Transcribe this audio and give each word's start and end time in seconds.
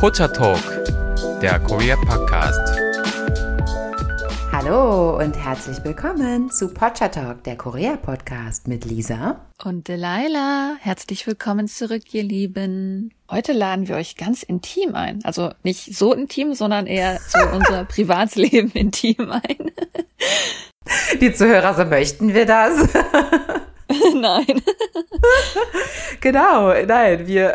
Pocha 0.00 0.28
Talk, 0.28 0.62
der 1.42 1.58
Korea 1.58 1.94
Podcast. 1.94 2.58
Hallo 4.50 5.18
und 5.18 5.36
herzlich 5.36 5.76
willkommen 5.84 6.50
zu 6.50 6.72
Pocha 6.72 7.08
Talk, 7.08 7.44
der 7.44 7.56
Korea 7.56 7.96
Podcast 7.96 8.66
mit 8.66 8.86
Lisa 8.86 9.42
und 9.62 9.88
Delilah. 9.88 10.76
Herzlich 10.80 11.26
willkommen 11.26 11.68
zurück, 11.68 12.14
ihr 12.14 12.22
Lieben. 12.22 13.12
Heute 13.30 13.52
laden 13.52 13.88
wir 13.88 13.96
euch 13.96 14.16
ganz 14.16 14.42
intim 14.42 14.94
ein. 14.94 15.20
Also 15.22 15.52
nicht 15.64 15.94
so 15.94 16.14
intim, 16.14 16.54
sondern 16.54 16.86
eher 16.86 17.20
so 17.28 17.38
unser 17.54 17.84
Privatsleben 17.88 18.72
intim 18.72 19.30
ein. 19.30 19.70
Die 21.20 21.34
Zuhörer, 21.34 21.74
so 21.74 21.84
möchten 21.84 22.32
wir 22.32 22.46
das. 22.46 22.88
nein. 24.14 24.62
genau, 26.20 26.72
nein, 26.84 27.26
wir, 27.26 27.54